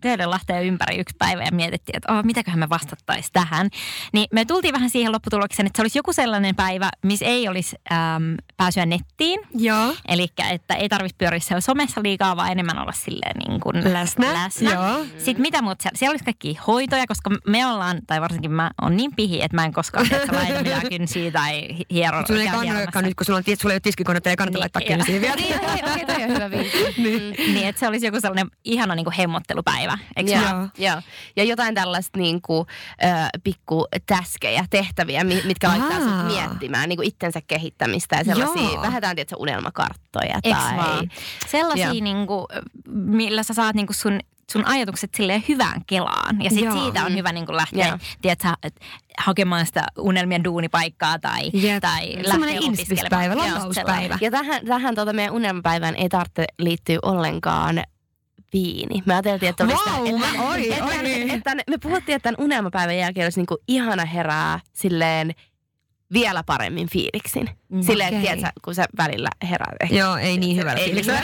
[0.00, 3.68] Töölönlahteen ympäri yksi päivä ja mietittiin, että oh, mitäköhän me vastattaisiin tähän.
[4.12, 7.76] Niin me tultiin vähän siihen lopputulokseen, että se olisi joku sellainen päivä, missä ei olisi
[7.92, 9.40] äm, pääsyä nettiin.
[9.54, 9.94] Joo.
[10.08, 14.32] Eli että ei tarvitsisi pyöriä siellä somessa liikaa, vaan enemmän olla silleen niin kuin Läsnä.
[14.34, 14.72] läsnä.
[14.72, 15.04] Joo.
[15.18, 15.98] Sitten mitä muuta siellä?
[15.98, 19.64] Siellä olisi kaikki hoitoja, koska me ollaan, tai varsinkin mä on niin pihi, että mä
[19.64, 22.26] en koskaan että laita mitään kynsiä tai hiero.
[22.26, 24.82] Sulla ei kannata nyt, kun sulla on, sulla ei ole tiskikonetta, ei kannata Niin, laittaa
[24.96, 25.36] kynsiä vielä.
[25.96, 26.75] Niin, toi on hyvä vinkki.
[27.54, 29.98] Niin, että se olisi joku sellainen ihana niin kuin hemmottelupäivä.
[30.16, 31.02] Eikö Joo, joo.
[31.36, 32.66] Ja jotain tällaista niin kuin,
[33.04, 33.06] ö,
[33.44, 36.00] pikku täskejä, tehtäviä, mi- mitkä laittaa Aa.
[36.00, 38.82] sut miettimään niin kuin itsensä kehittämistä ja sellaisia, Joo.
[38.82, 40.76] lähdetään tietysti unelmakarttoja tai...
[40.76, 41.10] vaan?
[41.48, 41.94] Sellaisia, Joo.
[42.04, 42.46] niinku,
[42.88, 44.20] millä sä saat niinku sun,
[44.52, 46.42] sun ajatukset silleen hyvään kelaan.
[46.42, 46.84] Ja sit Joo.
[46.84, 47.98] siitä on hyvä niinku lähteä Joo.
[48.22, 48.48] tiedätkö,
[49.18, 51.80] hakemaan sitä unelmien duunipaikkaa tai, Jep.
[51.80, 53.74] tai lähteä opiskelemaan.
[53.74, 54.18] Sellainen.
[54.20, 57.82] Ja tähän, tähän tota meidän unelmapäivään ei tarvitse liittyä ollenkaan
[58.52, 59.02] viini.
[59.06, 61.30] Me ajateltiin, että olisi Vau, että, mä- oi, että, oi että, niin.
[61.30, 65.34] että, me puhuttiin, että tämän unelmapäivän jälkeen olisi niinku ihana herää silleen
[66.12, 67.50] vielä paremmin fiiliksin.
[67.68, 68.34] Mm, Silleen, okay.
[68.34, 69.76] että kun sä välillä herää.
[69.90, 71.22] Joo, ei niin hyvällä ei fiiliksellä.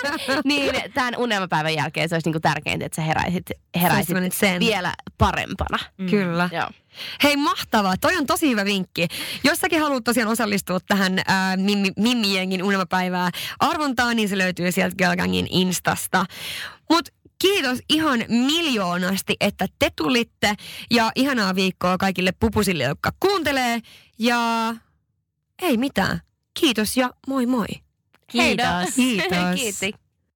[0.44, 4.60] niin, tämän unelmapäivän jälkeen se olisi niinku tärkeintä, että sä heräisit, heräisit sen.
[4.60, 5.78] vielä parempana.
[5.98, 6.10] Mm.
[6.10, 6.48] Kyllä.
[6.52, 6.68] Joo.
[7.22, 9.08] Hei mahtavaa, toi on tosi hyvä vinkki.
[9.44, 13.30] Jos säkin haluat tosiaan osallistua tähän ää, Mimmi, Mimmi unelmapäivää
[13.60, 16.26] arvontaan, niin se löytyy sieltä Girlgangin Instasta.
[16.90, 17.12] Mutta
[17.42, 20.54] Kiitos ihan miljoonasti, että te tulitte
[20.90, 23.80] ja ihanaa viikkoa kaikille pupusille, jotka kuuntelee.
[24.18, 24.74] Ja
[25.62, 26.20] ei mitään.
[26.60, 27.66] Kiitos ja moi moi.
[28.26, 28.94] Kiitos.
[28.94, 29.28] Kiitos.
[29.60, 30.00] Kiitos.